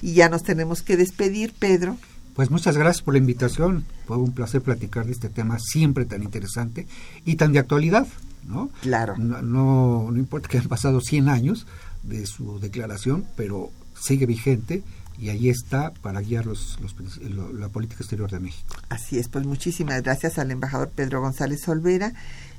[0.00, 1.96] Y ya nos tenemos que despedir, Pedro.
[2.34, 3.84] Pues muchas gracias por la invitación.
[4.06, 6.86] Fue un placer platicar de este tema siempre tan interesante
[7.24, 8.06] y tan de actualidad,
[8.46, 8.70] ¿no?
[8.80, 9.16] Claro.
[9.18, 11.66] No, no, importa que han pasado 100 años
[12.04, 13.70] de su declaración, pero
[14.00, 14.84] sigue vigente
[15.18, 16.78] y ahí está para guiar los,
[17.52, 18.76] la política exterior de México.
[18.88, 22.12] Así es, pues muchísimas gracias al embajador Pedro González Olvera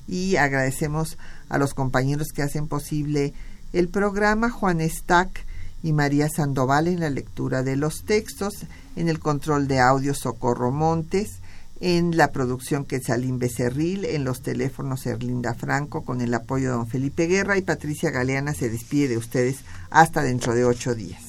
[0.07, 3.34] y agradecemos a los compañeros que hacen posible
[3.72, 5.45] el programa, Juan Stack
[5.84, 10.72] y María Sandoval en la lectura de los textos, en el control de audio Socorro
[10.72, 11.39] Montes,
[11.80, 16.88] en la producción Quetzalín Becerril, en los teléfonos Erlinda Franco, con el apoyo de don
[16.88, 21.28] Felipe Guerra y Patricia Galeana se despide de ustedes hasta dentro de ocho días.